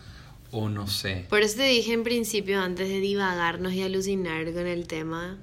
o 0.51 0.69
no 0.69 0.87
sé. 0.87 1.25
Por 1.29 1.41
eso 1.41 1.57
te 1.57 1.63
dije 1.63 1.93
en 1.93 2.03
principio, 2.03 2.59
antes 2.61 2.87
de 2.89 2.99
divagarnos 2.99 3.73
y 3.73 3.81
alucinar 3.83 4.45
con 4.53 4.67
el 4.67 4.87
tema, 4.87 5.37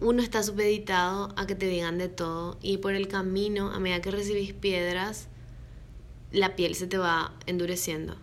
uno 0.00 0.22
está 0.22 0.42
supeditado 0.42 1.32
a 1.36 1.46
que 1.46 1.54
te 1.54 1.66
digan 1.66 1.98
de 1.98 2.08
todo 2.08 2.58
y 2.62 2.78
por 2.78 2.94
el 2.94 3.08
camino, 3.08 3.70
a 3.72 3.78
medida 3.80 4.00
que 4.00 4.10
recibís 4.10 4.52
piedras, 4.52 5.28
la 6.30 6.56
piel 6.56 6.74
se 6.74 6.86
te 6.86 6.96
va 6.98 7.34
endureciendo. 7.46 8.16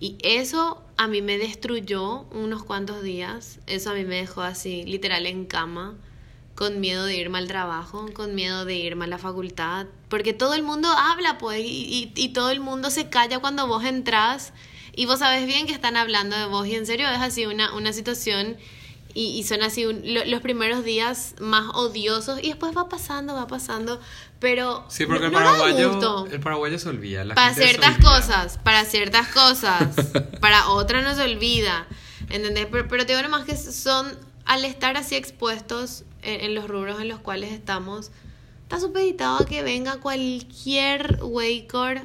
Y 0.00 0.16
eso 0.22 0.84
a 0.96 1.08
mí 1.08 1.22
me 1.22 1.38
destruyó 1.38 2.22
unos 2.32 2.62
cuantos 2.64 3.02
días, 3.02 3.60
eso 3.66 3.90
a 3.90 3.94
mí 3.94 4.04
me 4.04 4.16
dejó 4.16 4.42
así, 4.42 4.84
literal 4.84 5.26
en 5.26 5.44
cama, 5.46 5.96
con 6.58 6.80
miedo 6.80 7.04
de 7.06 7.14
irme 7.14 7.38
al 7.38 7.46
trabajo, 7.46 8.08
con 8.14 8.34
miedo 8.34 8.64
de 8.64 8.74
irme 8.74 9.04
a 9.04 9.08
la 9.08 9.18
facultad, 9.18 9.86
porque 10.08 10.32
todo 10.32 10.54
el 10.54 10.64
mundo 10.64 10.88
habla, 10.90 11.38
pues, 11.38 11.60
y, 11.60 11.64
y- 11.64 12.12
y 12.16 12.30
todo 12.30 12.50
el 12.50 12.58
mundo 12.58 12.90
se 12.90 13.08
calla 13.08 13.38
cuando 13.38 13.68
vos 13.68 13.84
entras 13.84 14.52
y 14.92 15.06
vos 15.06 15.20
sabes 15.20 15.46
bien 15.46 15.66
que 15.68 15.72
están 15.72 15.96
hablando 15.96 16.36
de 16.36 16.46
vos 16.46 16.66
y 16.66 16.74
en 16.74 16.84
serio 16.84 17.08
es 17.08 17.20
así 17.20 17.46
una, 17.46 17.72
una 17.74 17.92
situación 17.92 18.56
y, 19.14 19.26
y 19.38 19.44
son 19.44 19.62
así 19.62 19.86
un- 19.86 20.02
lo- 20.12 20.24
los 20.24 20.40
primeros 20.40 20.82
días 20.84 21.36
más 21.40 21.66
odiosos 21.74 22.40
y 22.42 22.48
después 22.48 22.76
va 22.76 22.88
pasando, 22.88 23.34
va 23.34 23.46
pasando, 23.46 24.00
pero 24.40 24.84
Sí, 24.88 25.06
porque 25.06 25.26
el 25.26 25.32
no 25.32 25.38
da 25.38 25.44
paraguayo, 25.44 25.90
gusto. 25.92 26.26
el 26.28 26.40
paraguayo 26.40 26.78
se 26.80 26.88
olvida. 26.88 27.24
la 27.24 27.36
Para 27.36 27.54
gente 27.54 27.68
ciertas 27.68 27.94
olvida. 27.98 28.10
cosas, 28.10 28.58
para 28.64 28.84
ciertas 28.84 29.28
cosas, 29.28 29.94
para 30.40 30.70
otras 30.70 31.04
no 31.04 31.14
se 31.14 31.22
olvida, 31.22 31.86
¿entendés? 32.30 32.66
Pero, 32.68 32.88
pero 32.88 33.06
te 33.06 33.12
digo 33.12 33.22
nomás 33.22 33.44
que 33.44 33.56
son, 33.56 34.08
al 34.44 34.64
estar 34.64 34.96
así 34.96 35.14
expuestos 35.14 36.02
en, 36.22 36.40
en 36.46 36.54
los 36.54 36.68
rubros 36.68 37.00
en 37.00 37.08
los 37.08 37.20
cuales 37.20 37.52
estamos, 37.52 38.10
está 38.62 38.80
supeditado 38.80 39.38
a 39.38 39.46
que 39.46 39.62
venga 39.62 40.00
cualquier 40.00 41.18
Waker 41.22 42.02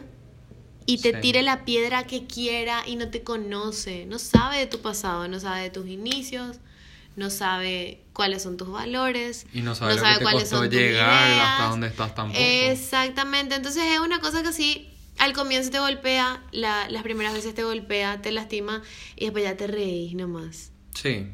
y 0.85 0.97
te 0.97 1.11
Sí. 1.13 1.17
tire 1.21 1.41
la 1.43 1.63
piedra 1.65 2.03
que 2.05 2.25
quiera 2.27 2.83
y 2.87 2.95
no 2.97 3.09
te 3.09 3.23
conoce, 3.23 4.05
no 4.05 4.19
sabe 4.19 4.57
de 4.59 4.67
tu 4.67 4.79
pasado, 4.81 5.27
no 5.27 5.39
sabe 5.39 5.61
de 5.63 5.69
tus 5.69 5.87
inicios, 5.87 6.57
no 7.15 7.29
sabe 7.29 8.01
cuáles 8.11 8.43
son 8.43 8.57
tus 8.57 8.69
valores, 8.71 9.45
Y 9.53 9.61
no 9.61 9.75
sabe 9.75 9.95
que 9.95 10.17
te 10.17 10.23
cuáles 10.23 10.49
son 10.49 10.69
tus 10.69 10.77
llegar 10.77 11.27
ideas. 11.29 11.47
hasta 11.47 11.63
donde 11.69 11.87
estás 11.87 12.15
tampoco. 12.15 12.39
Exactamente, 12.43 13.55
entonces 13.55 13.83
es 13.85 13.99
una 13.99 14.19
cosa 14.19 14.43
que 14.43 14.51
sí, 14.51 14.89
al 15.19 15.31
comienzo 15.33 15.69
te 15.69 15.79
golpea, 15.79 16.41
la- 16.51 16.89
las 16.89 17.03
primeras 17.03 17.33
veces 17.33 17.53
te 17.53 17.63
golpea, 17.63 18.21
te 18.21 18.31
lastima 18.31 18.81
y 19.15 19.25
después 19.25 19.43
ya 19.43 19.55
te 19.55 19.67
reís 19.67 20.15
nomás. 20.15 20.71
Sí. 20.95 21.27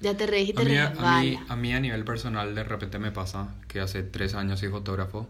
Ya 0.00 0.16
te 0.16 0.26
reís 0.26 0.50
y 0.50 0.52
te 0.52 0.62
A 0.62 0.64
mí, 0.64 0.76
a, 0.76 1.20
mí, 1.20 1.38
a 1.48 1.56
mí 1.56 1.72
a 1.74 1.80
nivel 1.80 2.04
personal 2.04 2.54
de 2.54 2.64
repente 2.64 2.98
me 2.98 3.12
pasa 3.12 3.54
que 3.68 3.80
hace 3.80 4.02
tres 4.02 4.34
años 4.34 4.60
soy 4.60 4.70
fotógrafo 4.70 5.28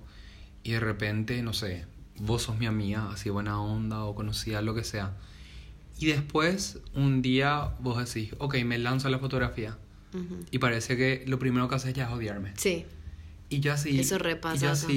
y 0.62 0.72
de 0.72 0.80
repente, 0.80 1.42
no 1.42 1.52
sé, 1.52 1.86
vos 2.18 2.42
sos 2.42 2.58
mi 2.58 2.66
amiga, 2.66 3.10
así 3.12 3.30
buena 3.30 3.60
onda 3.60 4.04
o 4.04 4.14
conocida, 4.14 4.62
lo 4.62 4.74
que 4.74 4.84
sea. 4.84 5.16
Y 5.98 6.06
después, 6.06 6.78
un 6.94 7.22
día, 7.22 7.74
vos 7.80 7.98
decís, 7.98 8.34
ok, 8.38 8.56
me 8.64 8.78
lanzo 8.78 9.08
a 9.08 9.10
la 9.10 9.18
fotografía. 9.18 9.76
Y 10.50 10.58
parece 10.58 10.96
que 10.96 11.24
lo 11.28 11.38
primero 11.38 11.68
que 11.68 11.76
haces 11.76 11.94
ya 11.94 12.06
es 12.06 12.10
odiarme. 12.10 12.52
Sí. 12.56 12.84
Y 13.48 13.60
yo 13.60 13.72
así... 13.72 14.00
Eso 14.00 14.18
repasa, 14.18 14.56
Y 14.56 14.60
yo 14.60 14.76
sea. 14.76 14.88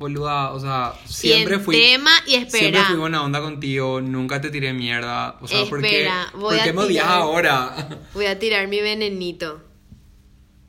Boluda, 0.00 0.52
o 0.52 0.58
sea, 0.58 0.94
siempre 1.04 1.58
fui... 1.58 1.76
tema 1.76 2.10
y 2.26 2.30
Siempre 2.30 2.58
espera. 2.58 2.84
fui 2.86 2.96
buena 2.96 3.22
onda 3.22 3.40
contigo, 3.42 4.00
nunca 4.00 4.40
te 4.40 4.48
tiré 4.50 4.72
mierda. 4.72 5.36
O 5.42 5.46
sea, 5.46 5.66
¿por 5.66 5.82
qué, 5.82 5.98
Espera, 5.98 6.30
voy 6.32 6.56
¿por 6.56 6.60
a 6.60 6.64
qué 6.64 6.72
me 6.72 6.80
odias 6.80 7.06
ahora? 7.06 8.00
Voy 8.14 8.24
a 8.24 8.38
tirar 8.38 8.66
mi 8.66 8.80
venenito. 8.80 9.62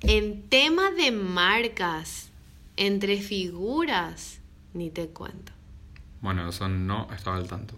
En 0.01 0.49
tema 0.49 0.91
de 0.91 1.11
marcas, 1.11 2.29
entre 2.75 3.21
figuras, 3.21 4.41
ni 4.73 4.89
te 4.89 5.07
cuento. 5.07 5.53
Bueno, 6.19 6.49
eso 6.49 6.67
no 6.67 7.07
estaba 7.15 7.37
al 7.37 7.47
tanto. 7.47 7.75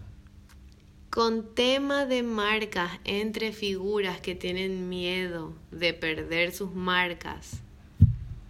Con 1.08 1.54
tema 1.54 2.04
de 2.04 2.24
marcas 2.24 2.90
entre 3.04 3.52
figuras 3.52 4.20
que 4.20 4.34
tienen 4.34 4.88
miedo 4.88 5.52
de 5.70 5.94
perder 5.94 6.52
sus 6.52 6.74
marcas, 6.74 7.60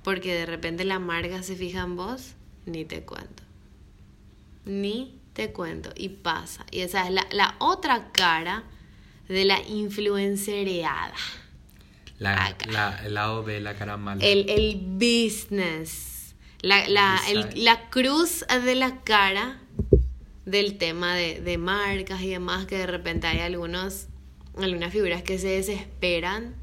porque 0.03 0.33
de 0.35 0.47
repente 0.47 0.85
la 0.87 0.99
marca 0.99 1.43
se 1.43 1.55
fija 1.55 1.83
en 1.83 1.97
vos, 1.97 2.33
ni 2.67 2.85
te 2.85 3.03
cuento. 3.05 3.43
Ni 4.65 5.19
te 5.33 5.53
cuento. 5.53 5.91
Y 5.97 6.09
pasa. 6.11 6.65
Y 6.71 6.81
esa 6.81 7.07
es 7.07 7.13
la, 7.13 7.27
la 7.33 7.55
otra 7.59 8.11
cara 8.13 8.65
de 9.29 9.45
la 9.45 9.61
influencereada. 9.67 11.15
La, 12.19 12.57
la- 12.69 13.01
el 13.05 13.15
lado 13.15 13.43
de 13.43 13.61
la 13.61 13.75
cara 13.75 13.97
mala. 13.97 14.25
El, 14.25 14.49
el 14.49 14.77
business. 14.83 16.35
La, 16.63 16.89
la, 16.89 17.21
el- 17.29 17.65
la 17.65 17.91
cruz 17.91 18.45
de 18.65 18.75
la 18.75 19.01
cara 19.03 19.61
del 20.47 20.79
tema 20.79 21.15
de, 21.15 21.41
de 21.41 21.59
marcas 21.59 22.23
y 22.23 22.29
demás, 22.31 22.67
que 22.67 22.79
de 22.79 22.87
repente 22.87 23.27
hay 23.27 23.41
algunos, 23.41 24.07
algunas 24.57 24.93
figuras 24.93 25.23
que 25.23 25.39
se 25.39 25.49
desesperan 25.49 26.55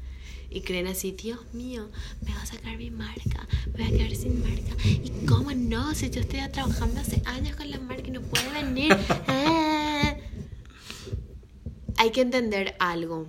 y 0.54 0.60
creen 0.62 0.86
así, 0.86 1.12
Dios 1.12 1.38
mío, 1.52 1.88
me 2.24 2.34
va 2.34 2.42
a 2.42 2.46
sacar 2.46 2.76
mi 2.76 2.90
marca, 2.90 3.46
me 3.74 3.84
voy 3.84 3.94
a 3.94 3.98
quedar 3.98 4.16
sin 4.16 4.40
marca. 4.42 4.74
¿Y 4.84 5.26
cómo 5.26 5.52
no? 5.52 5.94
Si 5.94 6.10
yo 6.10 6.20
estoy 6.20 6.40
trabajando 6.50 7.00
hace 7.00 7.22
años 7.24 7.56
con 7.56 7.70
la 7.70 7.78
marca 7.78 8.08
y 8.08 8.10
no 8.10 8.20
puede 8.20 8.62
venir. 8.62 8.96
Ah. 9.28 10.14
Hay 11.98 12.10
que 12.10 12.20
entender 12.22 12.74
algo. 12.78 13.28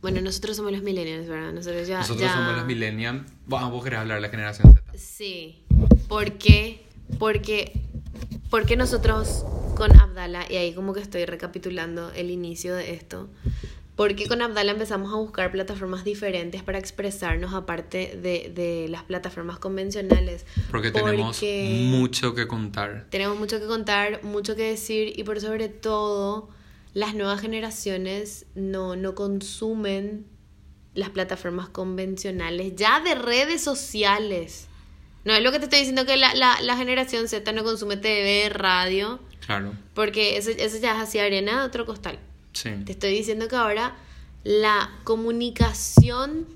Bueno, 0.00 0.20
nosotros 0.20 0.56
somos 0.56 0.72
los 0.72 0.82
millennials, 0.82 1.28
¿verdad? 1.28 1.52
Nosotros 1.52 1.86
ya... 1.86 1.98
Nosotros 1.98 2.22
ya- 2.22 2.34
somos 2.34 2.56
los 2.56 2.66
millennials. 2.66 3.22
Vamos, 3.46 3.70
vos 3.70 3.84
querés 3.84 4.00
hablar 4.00 4.16
de 4.18 4.22
la 4.22 4.28
generación 4.28 4.72
Z. 4.74 4.98
Sí. 4.98 5.62
¿Por 6.08 6.32
qué? 6.38 6.84
Porque, 7.18 7.72
porque 8.50 8.76
nosotros 8.76 9.44
con 9.76 9.94
Abdala, 9.98 10.44
y 10.50 10.56
ahí 10.56 10.74
como 10.74 10.92
que 10.92 11.00
estoy 11.00 11.24
recapitulando 11.24 12.10
el 12.12 12.30
inicio 12.30 12.74
de 12.74 12.94
esto, 12.94 13.30
porque 13.96 14.26
con 14.26 14.40
Abdala 14.42 14.72
empezamos 14.72 15.12
a 15.12 15.16
buscar 15.16 15.50
plataformas 15.52 16.02
diferentes 16.04 16.62
para 16.62 16.78
expresarnos 16.78 17.52
aparte 17.54 18.18
de, 18.22 18.50
de 18.54 18.86
las 18.88 19.02
plataformas 19.02 19.58
convencionales? 19.58 20.46
Porque 20.70 20.90
tenemos 20.90 21.36
Porque 21.36 21.86
mucho 21.90 22.34
que 22.34 22.46
contar. 22.48 23.06
tenemos 23.10 23.38
mucho 23.38 23.60
que 23.60 23.66
contar, 23.66 24.24
mucho 24.24 24.56
que 24.56 24.62
decir 24.64 25.12
y 25.18 25.24
por 25.24 25.40
sobre 25.40 25.68
todo 25.68 26.48
las 26.94 27.14
nuevas 27.14 27.40
generaciones 27.40 28.46
no, 28.54 28.96
no 28.96 29.14
consumen 29.14 30.26
las 30.94 31.10
plataformas 31.10 31.68
convencionales, 31.68 32.74
ya 32.76 33.00
de 33.00 33.14
redes 33.14 33.62
sociales. 33.62 34.68
No 35.24 35.32
es 35.34 35.42
lo 35.42 35.52
que 35.52 35.58
te 35.58 35.64
estoy 35.64 35.78
diciendo 35.80 36.04
que 36.04 36.16
la, 36.16 36.34
la, 36.34 36.60
la 36.60 36.76
generación 36.76 37.28
Z 37.28 37.50
no 37.52 37.62
consume 37.64 37.96
TV, 37.96 38.48
radio, 38.50 39.20
Claro. 39.46 39.72
porque 39.94 40.36
eso, 40.36 40.50
eso 40.50 40.78
ya 40.78 40.96
es 40.96 41.02
hacia 41.02 41.24
arena 41.24 41.60
de 41.60 41.66
otro 41.66 41.86
costal. 41.86 42.18
Sí. 42.52 42.70
Te 42.84 42.92
estoy 42.92 43.10
diciendo 43.14 43.48
que 43.48 43.56
ahora 43.56 43.96
la 44.44 44.90
comunicación 45.04 46.46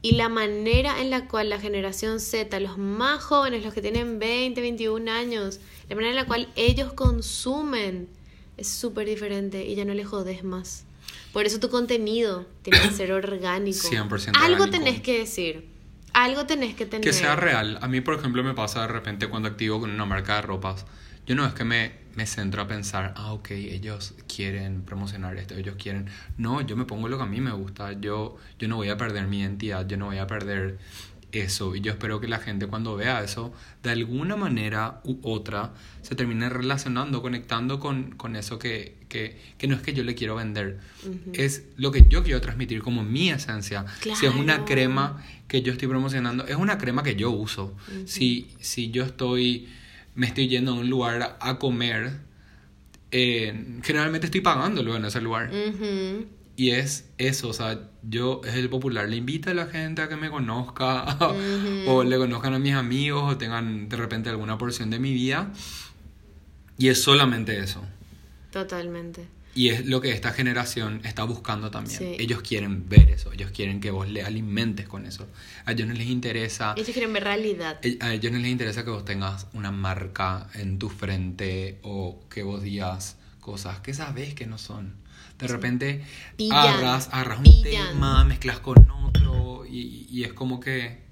y 0.00 0.12
la 0.12 0.28
manera 0.28 1.00
en 1.00 1.10
la 1.10 1.26
cual 1.26 1.48
la 1.50 1.58
generación 1.58 2.20
Z, 2.20 2.58
los 2.60 2.78
más 2.78 3.22
jóvenes, 3.22 3.64
los 3.64 3.74
que 3.74 3.82
tienen 3.82 4.18
20, 4.18 4.60
21 4.60 5.10
años, 5.10 5.60
la 5.88 5.96
manera 5.96 6.10
en 6.10 6.16
la 6.16 6.26
cual 6.26 6.48
ellos 6.56 6.92
consumen 6.92 8.08
es 8.56 8.68
súper 8.68 9.06
diferente 9.06 9.64
y 9.64 9.74
ya 9.74 9.84
no 9.84 9.94
le 9.94 10.04
jodes 10.04 10.44
más. 10.44 10.84
Por 11.32 11.46
eso 11.46 11.58
tu 11.60 11.68
contenido 11.68 12.46
tiene 12.62 12.80
que 12.80 12.90
ser 12.90 13.12
orgánico. 13.12 13.88
100% 13.88 14.32
Algo 14.36 14.64
orgánico. 14.64 14.70
tenés 14.70 15.00
que 15.00 15.18
decir. 15.18 15.68
Algo 16.12 16.46
tenés 16.46 16.74
que 16.74 16.86
tener. 16.86 17.04
Que 17.04 17.12
sea 17.12 17.36
real. 17.36 17.78
A 17.82 17.88
mí, 17.88 18.00
por 18.00 18.14
ejemplo, 18.14 18.42
me 18.42 18.54
pasa 18.54 18.82
de 18.82 18.88
repente 18.88 19.28
cuando 19.28 19.48
activo 19.48 19.78
con 19.80 19.90
una 19.90 20.04
marca 20.06 20.36
de 20.36 20.42
ropas. 20.42 20.86
Yo 21.28 21.34
no 21.34 21.46
es 21.46 21.52
que 21.52 21.62
me, 21.62 21.92
me 22.14 22.26
centro 22.26 22.62
a 22.62 22.66
pensar, 22.66 23.12
ah, 23.16 23.32
ok, 23.32 23.50
ellos 23.50 24.14
quieren 24.34 24.80
promocionar 24.82 25.36
esto, 25.36 25.54
ellos 25.54 25.76
quieren... 25.76 26.06
No, 26.38 26.62
yo 26.62 26.74
me 26.74 26.86
pongo 26.86 27.06
lo 27.06 27.18
que 27.18 27.24
a 27.24 27.26
mí 27.26 27.40
me 27.42 27.52
gusta. 27.52 27.92
Yo, 28.00 28.38
yo 28.58 28.66
no 28.66 28.76
voy 28.76 28.88
a 28.88 28.96
perder 28.96 29.26
mi 29.26 29.40
identidad, 29.40 29.86
yo 29.86 29.98
no 29.98 30.06
voy 30.06 30.16
a 30.16 30.26
perder 30.26 30.78
eso. 31.32 31.76
Y 31.76 31.82
yo 31.82 31.92
espero 31.92 32.18
que 32.18 32.28
la 32.28 32.38
gente 32.38 32.66
cuando 32.66 32.96
vea 32.96 33.22
eso, 33.22 33.52
de 33.82 33.90
alguna 33.90 34.36
manera 34.36 35.02
u 35.04 35.18
otra, 35.22 35.74
se 36.00 36.14
termine 36.14 36.48
relacionando, 36.48 37.20
conectando 37.20 37.78
con, 37.78 38.12
con 38.12 38.34
eso 38.34 38.58
que, 38.58 38.96
que, 39.10 39.38
que 39.58 39.66
no 39.66 39.76
es 39.76 39.82
que 39.82 39.92
yo 39.92 40.04
le 40.04 40.14
quiero 40.14 40.36
vender. 40.36 40.80
Es 41.34 41.64
lo 41.76 41.92
que 41.92 42.06
yo 42.08 42.22
quiero 42.22 42.40
transmitir 42.40 42.80
como 42.80 43.04
mi 43.04 43.28
esencia. 43.28 43.84
Si 44.00 44.24
es 44.24 44.34
una 44.34 44.64
crema 44.64 45.22
que 45.46 45.60
yo 45.60 45.72
estoy 45.72 45.88
promocionando, 45.88 46.46
es 46.46 46.56
una 46.56 46.78
crema 46.78 47.02
que 47.02 47.16
yo 47.16 47.30
uso. 47.30 47.76
si, 48.06 48.48
si 48.60 48.90
yo 48.90 49.04
estoy, 49.04 49.68
me 50.18 50.26
estoy 50.26 50.48
yendo 50.48 50.72
a 50.72 50.74
un 50.74 50.90
lugar 50.90 51.38
a 51.40 51.58
comer, 51.60 52.10
eh, 53.12 53.78
generalmente 53.84 54.26
estoy 54.26 54.40
pagándolo 54.40 54.96
en 54.96 55.04
ese 55.04 55.20
lugar. 55.20 55.48
Y 56.56 56.70
es 56.70 57.08
eso, 57.18 57.50
o 57.50 57.52
sea, 57.52 57.88
yo 58.02 58.40
es 58.44 58.54
el 58.54 58.68
popular, 58.68 59.08
le 59.08 59.14
invito 59.14 59.48
a 59.50 59.54
la 59.54 59.66
gente 59.66 60.02
a 60.02 60.08
que 60.08 60.16
me 60.16 60.28
conozca 60.28 61.04
o 61.86 62.02
le 62.02 62.18
conozcan 62.18 62.52
a 62.52 62.58
mis 62.58 62.74
amigos 62.74 63.32
o 63.32 63.38
tengan 63.38 63.88
de 63.88 63.96
repente 63.96 64.28
alguna 64.28 64.58
porción 64.58 64.90
de 64.90 64.98
mi 64.98 65.12
vida. 65.12 65.52
Y 66.78 66.88
es 66.88 67.00
solamente 67.00 67.56
eso. 67.60 67.84
Totalmente. 68.50 69.28
Y 69.58 69.70
es 69.70 69.86
lo 69.86 70.00
que 70.00 70.12
esta 70.12 70.30
generación 70.32 71.00
está 71.04 71.24
buscando 71.24 71.70
también. 71.70 71.98
Sí. 71.98 72.16
Ellos 72.18 72.42
quieren 72.42 72.88
ver 72.88 73.10
eso, 73.10 73.32
ellos 73.32 73.50
quieren 73.50 73.80
que 73.80 73.90
vos 73.90 74.08
le 74.08 74.22
alimentes 74.22 74.86
con 74.86 75.04
eso. 75.04 75.26
A 75.64 75.72
ellos 75.72 75.88
no 75.88 75.94
les 75.94 76.06
interesa, 76.06 76.74
Ellos 76.76 76.90
quieren 76.90 77.12
ver 77.12 77.24
realidad. 77.24 77.78
e- 77.82 77.98
a 78.00 78.14
ellos 78.14 78.30
no 78.30 78.38
les 78.38 78.50
interesa 78.52 78.84
que 78.84 78.90
vos 78.90 79.04
tengas 79.04 79.48
una 79.54 79.72
marca 79.72 80.46
en 80.54 80.78
tu 80.78 80.88
frente 80.88 81.80
o 81.82 82.20
que 82.30 82.44
vos 82.44 82.62
digas 82.62 83.16
cosas 83.40 83.80
que 83.80 83.94
sabes 83.94 84.34
que 84.34 84.46
no 84.46 84.58
son. 84.58 84.94
De 85.40 85.48
repente 85.48 86.04
Pillan, 86.36 86.56
agarras 86.56 87.08
un 87.38 87.42
pillan. 87.44 87.88
tema, 87.94 88.24
mezclas 88.24 88.60
con 88.60 88.88
otro 88.90 89.64
y, 89.66 90.06
y 90.10 90.22
es 90.24 90.32
como 90.34 90.60
que, 90.60 91.07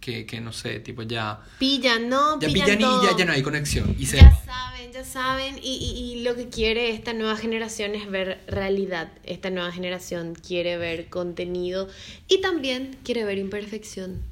que, 0.00 0.26
que 0.26 0.40
no 0.40 0.52
sé, 0.52 0.80
tipo 0.80 1.02
ya, 1.02 1.40
Pillan, 1.58 2.08
¿no? 2.08 2.40
ya 2.40 2.48
pillan, 2.48 2.76
pillan 2.78 2.80
y 2.80 3.06
ya, 3.06 3.16
ya 3.16 3.24
no 3.24 3.32
hay 3.32 3.42
conexión. 3.42 3.94
Y 3.98 4.06
se 4.06 4.16
Ya 4.18 4.24
van. 4.30 4.44
saben, 4.44 4.92
ya 4.92 5.04
saben. 5.04 5.58
Y, 5.62 5.76
y- 5.76 6.12
y 6.18 6.22
lo 6.22 6.34
que 6.36 6.48
quiere 6.48 6.90
esta 6.90 7.12
nueva 7.12 7.36
generación 7.36 7.94
es 7.94 8.10
ver 8.10 8.40
realidad. 8.48 9.10
Esta 9.24 9.50
nueva 9.50 9.72
generación 9.72 10.34
quiere 10.34 10.76
ver 10.78 11.08
contenido 11.08 11.88
y 12.28 12.40
también 12.40 12.96
quiere 13.04 13.24
ver 13.24 13.38
imperfección. 13.38 14.22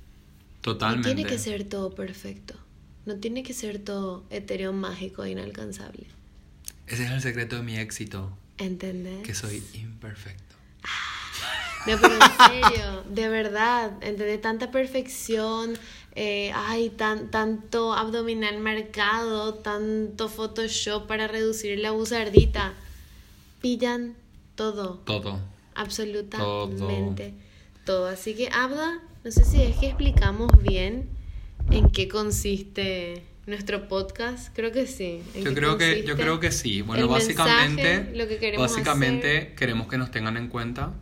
Totalmente. 0.61 1.09
No 1.11 1.14
tiene 1.14 1.29
que 1.31 1.38
ser 1.38 1.64
todo 1.64 1.94
perfecto. 1.94 2.55
No 3.05 3.16
tiene 3.16 3.42
que 3.44 3.52
ser 3.55 3.79
todo 3.79 4.24
etéreo, 4.31 4.72
mágico 4.72 5.22
e 5.24 5.31
inalcanzable. 5.31 6.07
Ese 6.88 7.05
es 7.05 7.11
el 7.11 7.20
secreto 7.20 7.57
de 7.57 7.62
mi 7.62 7.76
éxito, 7.76 8.37
¿Entendés? 8.59 9.22
que 9.22 9.35
soy 9.35 9.62
imperfecto. 9.74 10.55
No, 11.87 11.99
pero 12.01 12.14
en 12.14 12.64
serio, 12.72 13.05
de 13.09 13.29
verdad, 13.29 13.92
¿entendés? 14.01 14.40
Tanta 14.40 14.70
perfección, 14.70 15.79
eh, 16.14 16.51
ay, 16.55 16.90
tan, 16.90 17.31
tanto 17.31 17.92
abdominal 17.92 18.59
marcado, 18.59 19.55
tanto 19.55 20.29
Photoshop 20.29 21.07
para 21.07 21.29
reducir 21.29 21.79
la 21.79 21.92
buzardita. 21.92 22.75
Pillan 23.61 24.14
todo, 24.55 25.01
Todo. 25.05 25.40
absolutamente 25.75 27.35
todo. 27.87 28.09
Así 28.09 28.35
que, 28.35 28.49
Abda, 28.53 29.01
no 29.25 29.31
sé 29.31 29.44
si 29.44 29.62
es 29.62 29.77
que 29.77 29.87
explicamos 29.87 30.51
bien 30.62 31.09
en 31.70 31.90
qué 31.90 32.09
consiste 32.09 33.22
nuestro 33.46 33.88
podcast. 33.88 34.55
Creo 34.55 34.72
que 34.72 34.87
sí. 34.87 35.22
¿En 35.35 35.44
Yo 35.44 35.55
creo 35.55 35.79
que 35.79 36.05
yo 36.05 36.16
creo 36.16 36.40
que 36.40 36.53
sí. 36.53 36.83
Bueno, 36.83 37.09
básicamente 37.09 37.83
mensaje, 37.83 38.16
lo 38.16 38.29
que 38.29 38.38
queremos 38.38 38.70
básicamente 38.70 39.37
hacer. 39.38 39.55
queremos 39.55 39.87
que 39.87 39.99
nos 39.99 40.11
tengan 40.11 40.37
en 40.37 40.49
cuenta 40.49 40.92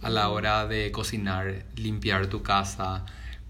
a 0.00 0.10
la 0.10 0.28
hora 0.28 0.66
de 0.66 0.92
cocinar, 0.92 1.64
limpiar 1.76 2.26
tu 2.26 2.42
casa, 2.42 3.04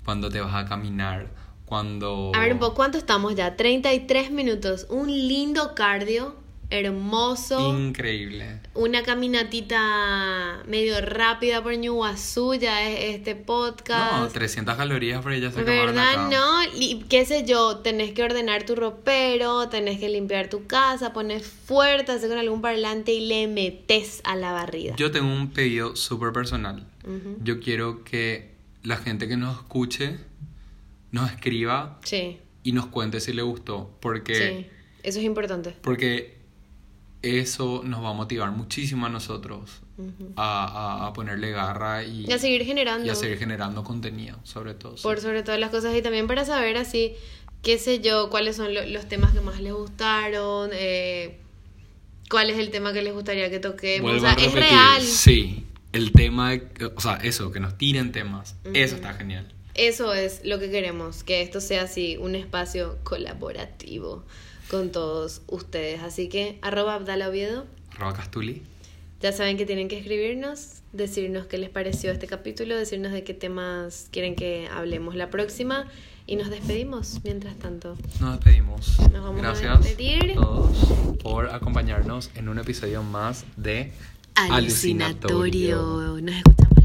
cuando 0.05 0.29
te 0.29 0.41
vas 0.41 0.55
a 0.55 0.67
caminar, 0.67 1.29
cuando 1.65 2.33
A 2.35 2.41
ver 2.41 2.57
¿cuánto 2.75 2.97
estamos 2.99 3.35
ya? 3.35 3.57
33 3.57 4.31
minutos. 4.31 4.87
Un 4.89 5.09
lindo 5.09 5.75
cardio, 5.75 6.37
hermoso. 6.71 7.77
increíble. 7.79 8.61
Una 8.75 9.03
caminatita 9.03 10.63
medio 10.67 11.01
rápida 11.01 11.63
por 11.63 11.77
Ñuguazú, 11.77 12.55
ya 12.55 12.89
es 12.89 13.15
este 13.17 13.35
No, 13.35 13.45
podcast. 13.47 14.33
300 14.33 14.77
calorías 14.77 15.23
por 15.23 15.33
ella 15.33 15.51
se 15.51 15.61
acabaron 15.61 15.95
¿Verdad? 15.95 16.27
acá. 16.27 16.29
No, 16.31 16.65
y 16.79 17.05
qué 17.09 17.25
sé 17.25 17.45
yo, 17.47 17.79
tenés 17.79 18.13
que 18.13 18.23
ordenar 18.23 18.65
tu 18.65 18.75
ropero, 18.75 19.69
tenés 19.69 19.99
que 20.01 20.09
limpiar 20.09 20.49
tu 20.51 20.67
casa, 20.67 21.13
pones 21.13 21.47
fuerte, 21.47 22.13
hacer 22.13 22.29
con 22.29 22.39
algún 22.39 22.61
parlante 22.61 23.13
y 23.13 23.27
le 23.27 23.47
metes 23.47 24.21
a 24.25 24.37
la 24.37 24.53
barrida. 24.53 24.95
Yo 24.97 25.11
tengo 25.11 25.33
un 25.33 25.51
pedido 25.51 25.97
súper 25.97 26.33
personal. 26.33 26.87
Yo 27.43 27.61
quiero 27.61 28.03
que 28.03 28.57
la 28.83 28.97
gente 28.97 29.29
que 29.29 29.37
nos 29.37 29.57
escuche 29.59 30.17
nos 31.13 31.31
escriba 31.31 32.01
Sí, 32.05 32.39
y 32.65 32.73
nos 32.73 32.87
cuente 32.87 33.21
si 33.21 33.33
le 33.33 33.43
gustó, 33.43 33.97
porque 34.01 34.35
sí, 34.35 34.67
eso 35.05 35.21
es 35.21 35.25
importante. 35.25 35.75
Porque 35.83 36.36
eso 37.23 37.83
nos 37.85 38.03
va 38.05 38.11
a 38.11 38.13
motivar 38.13 38.51
muchísimo 38.53 39.07
a 39.07 39.09
nosotros 39.09 39.81
a, 40.37 40.65
a- 40.65 41.07
a 41.07 41.13
ponerle 41.13 41.51
garra 41.53 42.05
y, 42.05 42.27
Y 42.29 42.33
a 42.33 42.39
seguir 42.39 42.65
generando. 42.65 43.07
y 43.07 43.11
a 43.11 43.15
seguir 43.15 43.39
generando 43.39 43.83
contenido, 43.83 44.39
sobre 44.45 44.75
todo. 44.75 44.97
sí. 44.97 45.03
por 45.03 45.21
sobre 45.21 45.43
todas 45.43 45.59
las 45.59 45.71
cosas 45.71 45.97
y 45.97 46.03
también 46.03 46.27
para 46.27 46.45
saber 46.45 46.77
así, 46.77 47.15
qué 47.63 47.79
sé 47.79 48.01
yo, 48.01 48.29
cuáles 48.31 48.57
son 48.57 48.75
lo- 48.75 48.85
los 48.87 49.07
temas 49.09 49.33
que 49.33 49.41
más 49.41 49.61
les 49.61 49.73
gustaron, 49.73 50.71
eh, 50.75 51.39
cuál 52.31 52.51
es 52.51 52.59
el 52.59 52.71
tema 52.71 52.93
que 52.93 53.03
les 53.03 53.15
gustaría 53.15 53.49
que 53.51 53.59
toquemos. 53.59 54.11
Vuelvo 54.13 54.19
o 54.19 54.21
sea, 54.29 54.31
a 54.33 54.47
es 54.47 54.53
repetir, 54.53 54.71
real. 54.77 55.03
Sí, 55.03 55.65
el 55.93 56.13
tema, 56.13 56.51
de- 56.51 56.93
o 56.95 57.01
sea, 57.01 57.15
eso, 57.23 57.51
que 57.51 57.61
nos 57.61 57.79
tiren 57.79 58.13
temas, 58.13 58.55
eso 58.75 58.97
está 58.97 59.15
genial. 59.15 59.51
Eso 59.75 60.13
es 60.15 60.41
lo 60.45 60.59
que 60.59 60.71
queremos, 60.71 61.23
que 61.23 61.41
esto 61.43 61.61
sea 61.61 61.83
así, 61.83 62.17
un 62.19 62.35
espacio 62.35 62.99
colaborativo. 63.03 64.25
Con 64.71 64.91
todos 64.91 65.43
ustedes. 65.47 66.03
Así 66.03 66.29
que 66.29 66.59
arroba 66.63 66.95
Abdala 66.95 67.29
Oviedo. 67.29 67.67
Arroba 67.95 68.15
Castuli. 68.15 68.63
Ya 69.21 69.33
saben 69.33 69.57
que 69.57 69.65
tienen 69.65 69.89
que 69.89 69.99
escribirnos, 69.99 70.83
decirnos 70.93 71.47
qué 71.47 71.57
les 71.59 71.71
pareció 71.71 72.13
este 72.13 72.27
capítulo, 72.27 72.77
decirnos 72.77 73.13
de 73.13 73.25
qué 73.25 73.33
temas 73.33 74.09
quieren 74.11 74.35
que 74.37 74.69
hablemos 74.71 75.15
la 75.15 75.31
próxima 75.31 75.87
y 76.27 76.37
nos 76.37 76.51
despedimos 76.51 77.21
mientras 77.25 77.57
tanto. 77.57 77.97
Nos 78.21 78.33
despedimos. 78.35 78.99
Nos 78.99 79.23
vamos 79.25 79.39
a 79.39 79.43
Gracias 79.43 79.83
despedir. 79.85 80.33
a 80.33 80.35
todos 80.35 80.77
por 81.23 81.49
acompañarnos 81.49 82.31
en 82.35 82.49
un 82.51 82.59
episodio 82.59 83.03
más 83.03 83.45
de 83.57 83.93
Alucinatorio. 84.35 86.19
Nos 86.21 86.35
escuchamos. 86.37 86.76